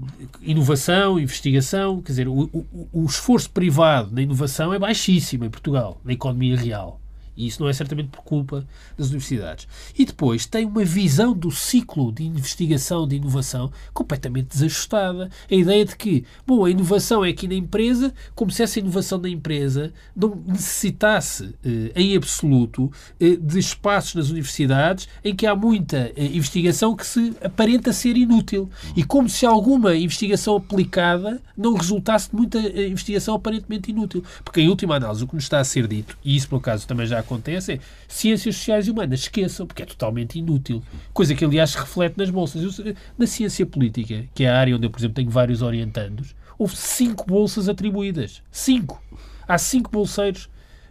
[0.42, 2.00] inovação, investigação.
[2.02, 6.56] Quer dizer, o, o- o esforço privado na inovação é baixíssimo em Portugal, na economia
[6.56, 7.00] real.
[7.36, 8.66] E isso não é certamente por culpa
[8.96, 9.66] das universidades.
[9.96, 15.30] E depois tem uma visão do ciclo de investigação, de inovação, completamente desajustada.
[15.50, 19.18] A ideia de que, bom, a inovação é aqui na empresa, como se essa inovação
[19.18, 25.54] da empresa não necessitasse, eh, em absoluto, eh, de espaços nas universidades em que há
[25.54, 28.70] muita eh, investigação que se aparenta ser inútil.
[28.96, 34.24] E como se alguma investigação aplicada não resultasse de muita eh, investigação aparentemente inútil.
[34.44, 36.86] Porque, em última análise, o que nos está a ser dito, e isso, por acaso,
[36.86, 40.82] também já acontece, é ciências sociais e humanas, esqueçam, porque é totalmente inútil.
[41.12, 42.78] Coisa que, aliás, se reflete nas bolsas.
[42.78, 46.34] Eu, na ciência política, que é a área onde eu, por exemplo, tenho vários orientandos,
[46.58, 48.42] houve cinco bolsas atribuídas.
[48.50, 49.02] Cinco!
[49.46, 50.48] Há cinco bolseiros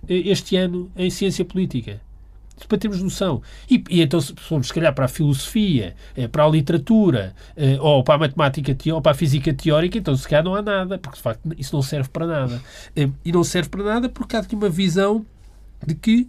[0.07, 2.01] eh, este ano em ciência política.
[2.67, 3.41] Para termos noção.
[3.69, 7.77] E, e então, se formos, se calhar, para a filosofia, eh, para a literatura, eh,
[7.79, 10.97] ou para a matemática ou para a física teórica, então, se calhar, não há nada,
[10.97, 12.61] porque, de facto, isso não serve para nada.
[13.25, 15.25] E não serve para nada porque há aqui uma visão
[15.85, 16.27] de que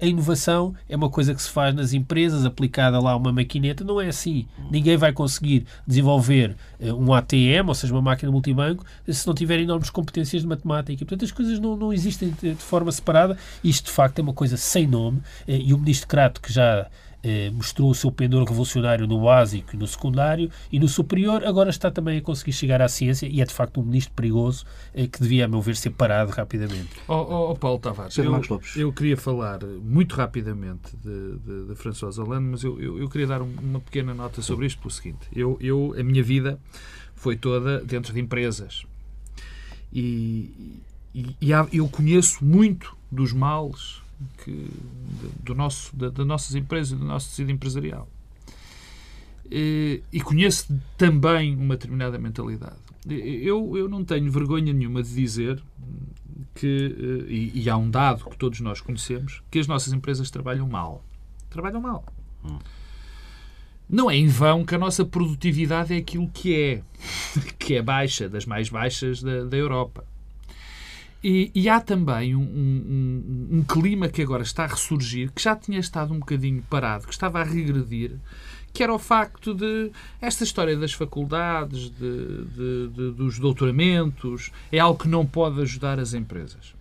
[0.00, 3.84] a inovação é uma coisa que se faz nas empresas, aplicada lá a uma maquineta.
[3.84, 4.46] Não é assim.
[4.70, 9.60] Ninguém vai conseguir desenvolver eh, um ATM, ou seja, uma máquina multibanco, se não tiver
[9.60, 11.04] enormes competências de matemática.
[11.04, 13.36] Portanto, as coisas não, não existem de, de forma separada.
[13.62, 15.20] Isto, de facto, é uma coisa sem nome.
[15.46, 16.86] eh, E o ministro Crato, que já
[17.22, 21.70] eh, mostrou o seu pendor revolucionário no básico e no secundário e no superior agora
[21.70, 24.64] está também a conseguir chegar à ciência e é de facto um ministro perigoso
[24.94, 26.88] eh, que devia, a meu ver, ser parado rapidamente.
[27.08, 28.32] Oh, oh, oh Paulo Tavares, eu,
[28.76, 33.26] eu queria falar muito rapidamente de, de, de François Hollande, mas eu, eu, eu queria
[33.26, 35.20] dar um- uma pequena nota sobre isto pelo seguinte.
[35.34, 36.58] Eu, eu, a minha vida
[37.14, 38.84] foi toda dentro de empresas.
[39.92, 40.80] E,
[41.14, 44.00] e, e há- eu conheço muito dos males
[44.38, 44.70] que,
[45.42, 48.08] do nosso, da, das nossas empresas, do nosso tecido empresarial.
[49.50, 52.76] E, conheço também uma determinada mentalidade.
[53.08, 55.60] Eu, eu não tenho vergonha nenhuma de dizer
[56.54, 56.94] que,
[57.26, 60.68] eh, e, e há um dado que todos nós conhecemos, que as nossas empresas trabalham
[60.68, 61.02] mal.
[61.48, 62.04] Trabalham mal.
[63.88, 66.82] Não é em vão que a nossa produtividade é aquilo que é,
[67.58, 70.04] que é baixa, das mais baixas da, da Europa.
[71.22, 75.54] E, e há também um, um- um- clima que agora está a ressurgir, que já
[75.54, 78.16] tinha estado um bocadinho parado, que estava a regredir,
[78.72, 79.90] que era o facto de
[80.20, 85.98] esta história das faculdades, de- de- de- dos doutoramentos, é algo que não pode ajudar
[86.00, 86.74] as empresas.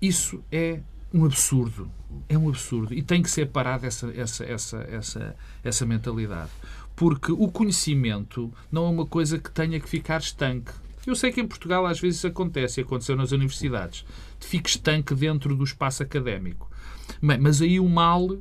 [0.00, 0.80] Isso é
[1.14, 1.88] um absurdo.
[2.28, 2.92] É um absurdo.
[2.92, 6.50] E tem que ser parada essa, essa, essa, essa, essa mentalidade.
[6.96, 10.72] Porque o conhecimento não é uma coisa que tenha que ficar estanque.
[11.06, 14.04] Eu sei que em Portugal às vezes isso acontece, e aconteceu nas universidades.
[14.38, 16.70] Fica estanque dentro do espaço académico.
[17.20, 18.36] Bem, mas aí o mal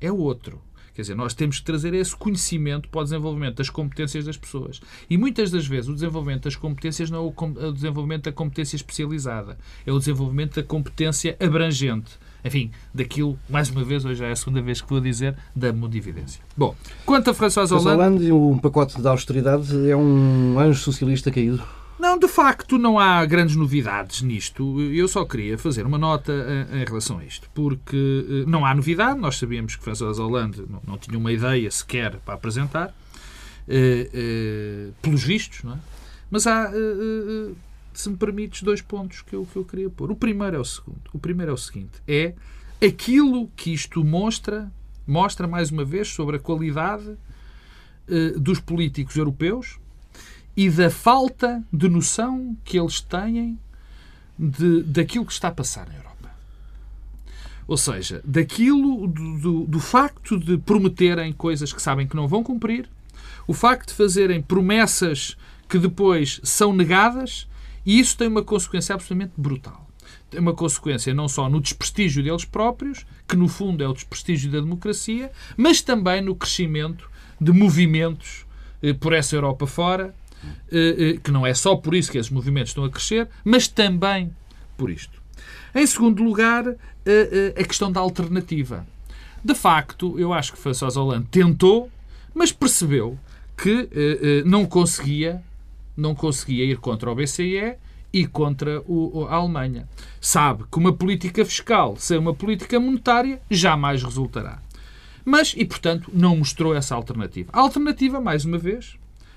[0.00, 0.60] é outro.
[0.94, 4.78] Quer dizer, nós temos que trazer esse conhecimento para o desenvolvimento das competências das pessoas.
[5.08, 9.56] E muitas das vezes o desenvolvimento das competências não é o desenvolvimento da competência especializada,
[9.86, 12.18] é o desenvolvimento da competência abrangente.
[12.44, 16.42] Enfim, daquilo, mais uma vez, hoje é a segunda vez que vou dizer, da modividência.
[16.54, 17.88] Bom, quanto a François Hollande...
[17.88, 21.62] Hollande e um pacote de austeridade é um anjo socialista caído.
[21.98, 24.80] Não, de facto, não há grandes novidades nisto.
[24.80, 28.74] Eu só queria fazer uma nota eh, em relação a isto, porque eh, não há
[28.74, 29.20] novidade.
[29.20, 32.94] Nós sabíamos que François Hollande não, não tinha uma ideia sequer para apresentar,
[33.68, 35.78] eh, pelos vistos, não é?
[36.30, 36.72] Mas há,
[37.92, 40.10] se me permites, dois pontos que eu, que eu queria pôr.
[40.10, 41.02] O primeiro é o segundo.
[41.12, 42.34] O primeiro é o seguinte: é
[42.82, 44.72] aquilo que isto mostra,
[45.06, 47.16] mostra mais uma vez sobre a qualidade
[48.38, 49.78] dos políticos europeus
[50.56, 53.58] e da falta de noção que eles têm
[54.38, 56.30] de, daquilo que está a passar na Europa.
[57.66, 62.42] Ou seja, daquilo, do, do, do facto de prometerem coisas que sabem que não vão
[62.42, 62.88] cumprir,
[63.46, 65.36] o facto de fazerem promessas
[65.68, 67.48] que depois são negadas,
[67.84, 69.88] e isso tem uma consequência absolutamente brutal.
[70.30, 74.50] Tem uma consequência não só no desprestígio deles próprios, que no fundo é o desprestígio
[74.50, 78.46] da democracia, mas também no crescimento de movimentos
[78.82, 80.14] eh, por essa Europa fora,
[81.22, 84.32] que não é só por isso que esses movimentos estão a crescer, mas também
[84.76, 85.22] por isto.
[85.74, 88.86] Em segundo lugar, eh, eh, a questão da alternativa.
[89.44, 91.90] De facto, eu acho que François Hollande tentou,
[92.34, 93.18] mas percebeu
[93.56, 95.42] que eh, eh, não conseguia,
[95.96, 97.74] não conseguia ir contra o BCE
[98.12, 98.82] e contra
[99.28, 99.88] a Alemanha.
[100.20, 104.60] Sabe que uma política fiscal sem uma política monetária jamais resultará.
[105.24, 107.50] Mas, e portanto, não mostrou essa alternativa.
[107.52, 108.96] A alternativa, mais uma vez,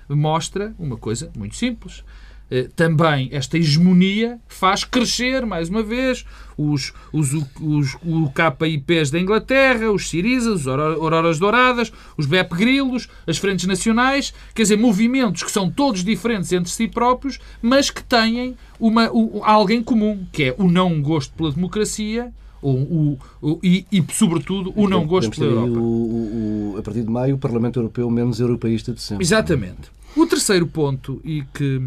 [0.09, 2.03] mostra uma coisa muito simples.
[2.51, 6.23] Eh, Também esta hegemonia faz crescer, mais uma vez,
[6.55, 12.53] os, os, os, o KIPs da Inglaterra, os Siriza, os Aurora- Auroras Douradas, os BEP
[12.55, 17.89] Grilos, as Frentes Nacionais, quer dizer, movimentos que são todos diferentes entre si próprios, mas
[17.89, 22.31] que têm uma, o- alguém comum, que é o não gosto pela democracia
[22.69, 25.79] o, o, o- e, e, sobretudo, o não gosto aí Europa.
[25.79, 29.23] o, a partir de maio, o Parlamento Europeu menos europeísta de sempre.
[29.23, 29.91] Exatamente.
[30.15, 31.81] O terceiro ponto, e que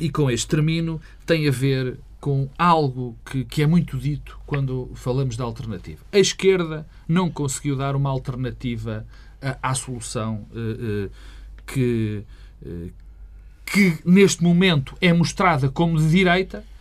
[0.00, 4.90] e com este termino, tem a ver com algo que, que é muito dito quando
[4.94, 6.00] falamos da alternativa.
[6.12, 9.06] A esquerda não conseguiu dar uma alternativa
[9.40, 10.58] à, à solução eh,
[11.06, 11.10] eh,
[11.66, 12.22] que,
[12.66, 12.88] eh,
[13.66, 16.73] que neste momento é mostrada como de direita eh, eh,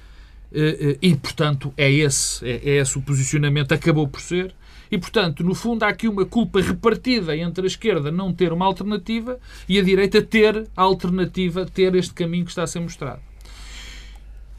[1.02, 4.54] e, portanto, é esse, é, é esse o posicionamento, acabou por ser.
[4.92, 8.66] E, portanto, no fundo, há aqui uma culpa repartida entre a esquerda não ter uma
[8.66, 13.22] alternativa e a direita ter a alternativa, ter este caminho que está a ser mostrado.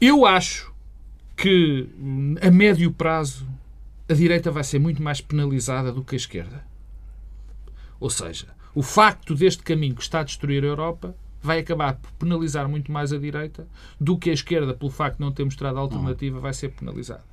[0.01, 0.73] Eu acho
[1.37, 1.87] que,
[2.41, 3.47] a médio prazo,
[4.09, 6.65] a direita vai ser muito mais penalizada do que a esquerda.
[7.97, 11.15] Ou seja, o facto deste caminho que está a destruir a Europa
[11.45, 13.67] vai acabar por penalizar muito mais a direita
[13.99, 17.23] do que a esquerda, pelo facto de não ter mostrado a alternativa, vai ser penalizada.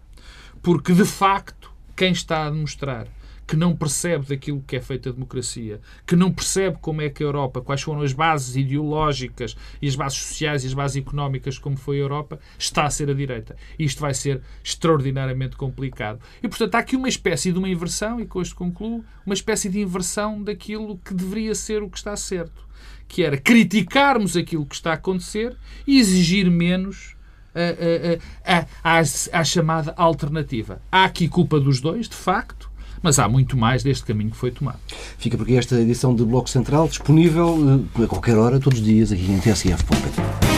[0.62, 3.08] Porque, de facto, quem está a demonstrar
[3.46, 7.22] que não percebe daquilo que é feita a democracia, que não percebe como é que
[7.22, 11.58] a Europa, quais foram as bases ideológicas e as bases sociais e as bases económicas
[11.58, 13.56] como foi a Europa, está a ser a direita.
[13.78, 16.20] Isto vai ser extraordinariamente complicado.
[16.42, 19.68] E, portanto, há aqui uma espécie de uma inversão, e com isto concluo, uma espécie
[19.68, 22.66] de inversão daquilo que deveria ser o que está certo,
[23.12, 25.54] que era criticarmos aquilo que está a acontecer
[25.86, 27.14] e exigir menos
[27.54, 30.80] a, a, a, a, chamada alternativa.
[30.90, 32.70] Há aqui culpa dos dois, de facto,
[33.02, 34.78] mas há muito mais deste caminho que foi tomado.
[35.18, 38.84] Fica por aqui esta edição de Bloco Central, disponível eh, a qualquer hora, todos os
[38.84, 40.51] dias, aqui em tsf.pt.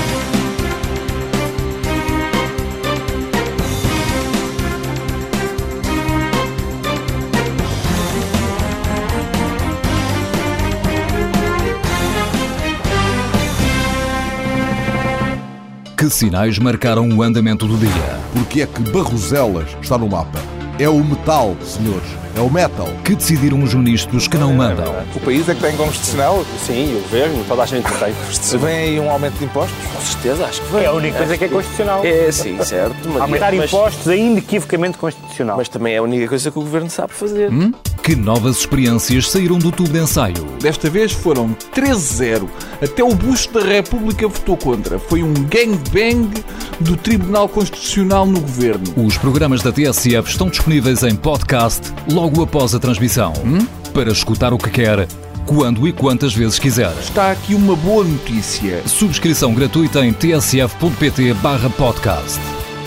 [16.04, 18.20] Que sinais marcaram o andamento do dia?
[18.34, 20.38] Porque é que Barroselas está no mapa?
[20.78, 22.23] É o metal, senhores.
[22.36, 22.88] É o metal.
[23.04, 24.92] Que decidiram os ministros que não mandam?
[25.14, 26.44] O país é que tem constitucional?
[26.66, 28.66] Sim, o governo, toda a gente tem constitucional.
[28.66, 29.76] Vem aí um aumento de impostos?
[29.86, 30.82] Com certeza, acho que vem.
[30.82, 32.04] É a única coisa que é constitucional.
[32.04, 33.20] É, sim, certo.
[33.20, 33.72] Aumentar mas...
[33.72, 35.56] impostos é inequivocamente constitucional.
[35.56, 37.52] Mas também é a única coisa que o governo sabe fazer.
[37.52, 37.72] Hum?
[38.02, 40.44] Que novas experiências saíram do tubo de ensaio?
[40.60, 42.48] Desta vez foram 13-0.
[42.82, 44.98] Até o busto da República votou contra.
[44.98, 46.44] Foi um gangbang
[46.80, 48.84] do Tribunal Constitucional no governo.
[48.96, 51.94] Os programas da TSF estão disponíveis em podcast
[52.24, 53.34] logo após a transmissão.
[53.44, 53.66] Hum?
[53.92, 55.06] Para escutar o que quer,
[55.44, 56.90] quando e quantas vezes quiser.
[56.98, 58.82] Está aqui uma boa notícia.
[58.88, 62.40] Subscrição gratuita em tsf.pt/podcast.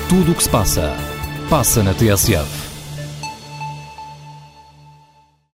[0.10, 0.92] Tudo o que se passa,
[1.50, 2.66] passa na TSF.